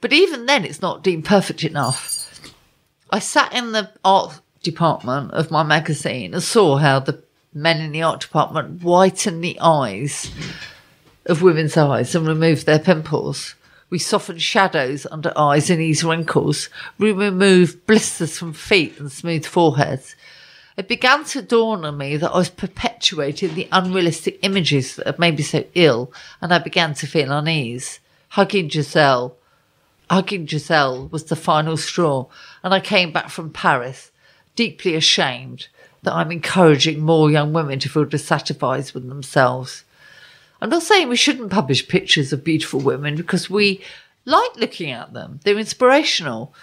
But 0.00 0.12
even 0.12 0.46
then, 0.46 0.64
it's 0.64 0.80
not 0.80 1.02
deemed 1.02 1.24
perfect 1.24 1.64
enough. 1.64 2.40
I 3.10 3.18
sat 3.18 3.52
in 3.52 3.72
the 3.72 3.90
art 4.04 4.40
department 4.62 5.32
of 5.32 5.50
my 5.50 5.64
magazine 5.64 6.34
and 6.34 6.42
saw 6.42 6.76
how 6.76 7.00
the 7.00 7.20
men 7.52 7.80
in 7.80 7.90
the 7.90 8.02
art 8.02 8.20
department 8.20 8.84
whiten 8.84 9.40
the 9.40 9.58
eyes 9.60 10.30
of 11.26 11.42
women's 11.42 11.76
eyes 11.76 12.14
and 12.14 12.28
remove 12.28 12.64
their 12.64 12.78
pimples. 12.78 13.56
We 13.90 13.98
soften 13.98 14.38
shadows 14.38 15.04
under 15.10 15.32
eyes 15.36 15.68
and 15.68 15.80
ease 15.80 16.04
wrinkles. 16.04 16.68
We 16.96 17.10
remove 17.10 17.84
blisters 17.88 18.38
from 18.38 18.52
feet 18.52 19.00
and 19.00 19.10
smooth 19.10 19.46
foreheads. 19.46 20.14
It 20.78 20.86
began 20.86 21.24
to 21.24 21.42
dawn 21.42 21.84
on 21.84 21.98
me 21.98 22.16
that 22.16 22.30
I 22.30 22.38
was 22.38 22.50
perpetuating 22.50 23.54
the 23.54 23.68
unrealistic 23.72 24.38
images 24.42 24.94
that 24.94 25.06
had 25.06 25.18
made 25.18 25.36
me 25.36 25.42
so 25.42 25.64
ill, 25.74 26.12
and 26.40 26.54
I 26.54 26.58
began 26.58 26.94
to 26.94 27.06
feel 27.08 27.32
unease. 27.32 27.98
Hugging 28.28 28.68
Gisele, 28.68 29.36
hugging 30.08 30.46
Gisele 30.46 31.08
was 31.08 31.24
the 31.24 31.34
final 31.34 31.76
straw, 31.76 32.26
and 32.62 32.72
I 32.72 32.78
came 32.78 33.10
back 33.10 33.28
from 33.28 33.52
Paris 33.52 34.12
deeply 34.54 34.94
ashamed 34.94 35.66
that 36.04 36.14
I'm 36.14 36.30
encouraging 36.30 37.00
more 37.00 37.28
young 37.28 37.52
women 37.52 37.80
to 37.80 37.88
feel 37.88 38.04
dissatisfied 38.04 38.92
with 38.92 39.08
themselves. 39.08 39.82
I'm 40.62 40.70
not 40.70 40.84
saying 40.84 41.08
we 41.08 41.16
shouldn't 41.16 41.50
publish 41.50 41.88
pictures 41.88 42.32
of 42.32 42.44
beautiful 42.44 42.78
women 42.78 43.16
because 43.16 43.50
we 43.50 43.82
like 44.24 44.54
looking 44.54 44.92
at 44.92 45.12
them. 45.12 45.40
They're 45.42 45.58
inspirational, 45.58 46.54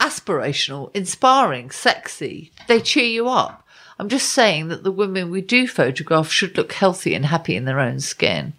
aspirational, 0.00 0.90
inspiring, 0.94 1.70
sexy. 1.70 2.52
They 2.68 2.80
cheer 2.80 3.06
you 3.06 3.28
up. 3.28 3.66
I'm 3.98 4.08
just 4.08 4.30
saying 4.30 4.68
that 4.68 4.84
the 4.84 4.92
women 4.92 5.30
we 5.30 5.40
do 5.40 5.66
photograph 5.66 6.30
should 6.30 6.56
look 6.56 6.72
healthy 6.72 7.14
and 7.14 7.26
happy 7.26 7.56
in 7.56 7.64
their 7.64 7.80
own 7.80 8.00
skin. 8.00 8.52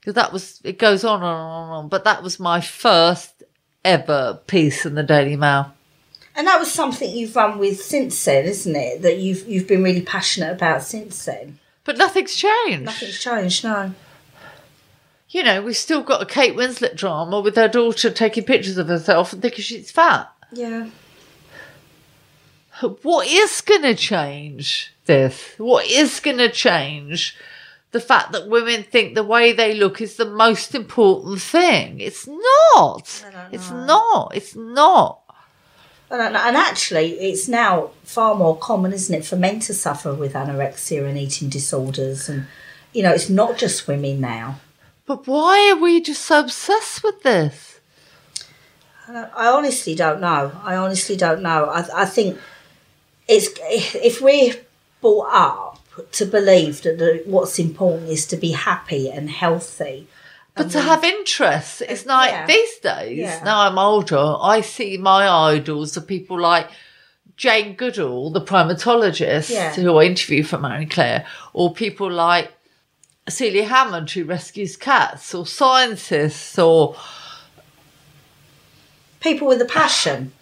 Because 0.00 0.14
that 0.14 0.32
was, 0.32 0.60
it 0.64 0.78
goes 0.78 1.04
on 1.04 1.16
and 1.16 1.24
on 1.24 1.64
and 1.64 1.72
on, 1.72 1.88
but 1.88 2.04
that 2.04 2.22
was 2.22 2.40
my 2.40 2.60
first 2.60 3.42
ever 3.84 4.40
piece 4.46 4.86
in 4.86 4.94
the 4.94 5.02
Daily 5.02 5.36
Mail. 5.36 5.72
And 6.34 6.46
that 6.46 6.58
was 6.58 6.72
something 6.72 7.14
you've 7.14 7.36
run 7.36 7.58
with 7.58 7.82
since 7.82 8.24
then, 8.24 8.46
isn't 8.46 8.74
it? 8.74 9.02
That 9.02 9.18
you've 9.18 9.46
you've 9.46 9.68
been 9.68 9.82
really 9.82 10.00
passionate 10.00 10.52
about 10.52 10.82
since 10.82 11.22
then. 11.26 11.58
But 11.84 11.98
nothing's 11.98 12.34
changed. 12.34 12.84
Nothing's 12.84 13.20
changed, 13.20 13.64
no. 13.64 13.92
You 15.32 15.42
know, 15.42 15.62
we've 15.62 15.76
still 15.76 16.02
got 16.02 16.20
a 16.20 16.26
Kate 16.26 16.54
Winslet 16.54 16.94
drama 16.94 17.40
with 17.40 17.56
her 17.56 17.66
daughter 17.66 18.10
taking 18.10 18.44
pictures 18.44 18.76
of 18.76 18.88
herself 18.88 19.32
and 19.32 19.40
thinking 19.40 19.62
she's 19.62 19.90
fat. 19.90 20.30
Yeah. 20.52 20.90
What 23.00 23.26
is 23.26 23.62
going 23.62 23.82
to 23.82 23.94
change 23.94 24.92
this? 25.06 25.54
What 25.56 25.86
is 25.86 26.20
going 26.20 26.36
to 26.36 26.50
change 26.50 27.34
the 27.92 28.00
fact 28.00 28.32
that 28.32 28.48
women 28.48 28.82
think 28.82 29.14
the 29.14 29.24
way 29.24 29.52
they 29.52 29.74
look 29.74 30.02
is 30.02 30.16
the 30.16 30.26
most 30.26 30.74
important 30.74 31.40
thing? 31.40 32.00
It's 32.00 32.26
not. 32.26 33.24
It's 33.50 33.70
not. 33.70 34.32
It's 34.36 34.54
not. 34.54 35.20
And, 36.10 36.36
and 36.36 36.56
actually, 36.58 37.12
it's 37.12 37.48
now 37.48 37.92
far 38.02 38.34
more 38.34 38.58
common, 38.58 38.92
isn't 38.92 39.14
it, 39.14 39.24
for 39.24 39.36
men 39.36 39.60
to 39.60 39.72
suffer 39.72 40.12
with 40.12 40.34
anorexia 40.34 41.08
and 41.08 41.16
eating 41.16 41.48
disorders. 41.48 42.28
And, 42.28 42.48
you 42.92 43.02
know, 43.02 43.12
it's 43.12 43.30
not 43.30 43.56
just 43.56 43.88
women 43.88 44.20
now. 44.20 44.60
But 45.06 45.26
why 45.26 45.70
are 45.70 45.80
we 45.80 46.00
just 46.00 46.22
so 46.22 46.40
obsessed 46.40 47.02
with 47.02 47.22
this? 47.22 47.80
I 49.08 49.48
honestly 49.48 49.94
don't 49.94 50.20
know. 50.20 50.52
I 50.62 50.76
honestly 50.76 51.16
don't 51.16 51.42
know. 51.42 51.66
I, 51.66 52.02
I 52.02 52.04
think 52.04 52.38
it's 53.28 53.48
if 53.60 54.20
we're 54.20 54.54
brought 55.00 55.28
up 55.32 55.78
to 56.12 56.24
believe 56.24 56.82
that 56.82 56.98
the, 56.98 57.22
what's 57.26 57.58
important 57.58 58.08
is 58.08 58.26
to 58.26 58.36
be 58.36 58.52
happy 58.52 59.10
and 59.10 59.28
healthy. 59.28 60.06
But 60.54 60.70
to 60.72 60.80
have 60.80 61.02
interests, 61.02 61.80
it's 61.80 62.04
like 62.04 62.30
yeah. 62.30 62.46
these 62.46 62.78
days, 62.78 63.18
Yeah. 63.18 63.42
now 63.42 63.62
I'm 63.62 63.78
older, 63.78 64.36
I 64.40 64.60
see 64.60 64.98
my 64.98 65.26
idols 65.26 65.96
are 65.96 66.02
people 66.02 66.38
like 66.38 66.68
Jane 67.38 67.74
Goodall, 67.74 68.30
the 68.30 68.42
primatologist 68.42 69.48
Yeah. 69.50 69.72
who 69.74 69.96
I 69.96 70.04
interviewed 70.04 70.46
for 70.46 70.58
Marie 70.58 70.84
Claire, 70.86 71.26
or 71.54 71.72
people 71.72 72.10
like 72.10 72.52
Celia 73.28 73.64
Hammond 73.64 74.10
who 74.10 74.24
rescues 74.24 74.76
cats, 74.76 75.34
or 75.34 75.46
scientists, 75.46 76.58
or 76.58 76.96
People 79.20 79.46
with 79.46 79.60
a 79.62 79.64
passion. 79.66 80.32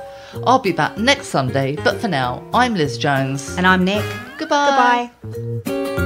I'll 0.48 0.58
be 0.58 0.72
back 0.72 0.98
next 0.98 1.28
Sunday, 1.28 1.76
but 1.76 2.02
for 2.02 2.08
now, 2.08 2.44
I'm 2.56 2.74
Liz 2.74 2.98
Jones. 2.98 3.56
And 3.56 3.68
I'm 3.68 3.86
Nick. 3.86 4.04
Goodbye. 4.40 5.12
Goodbye. 5.22 6.05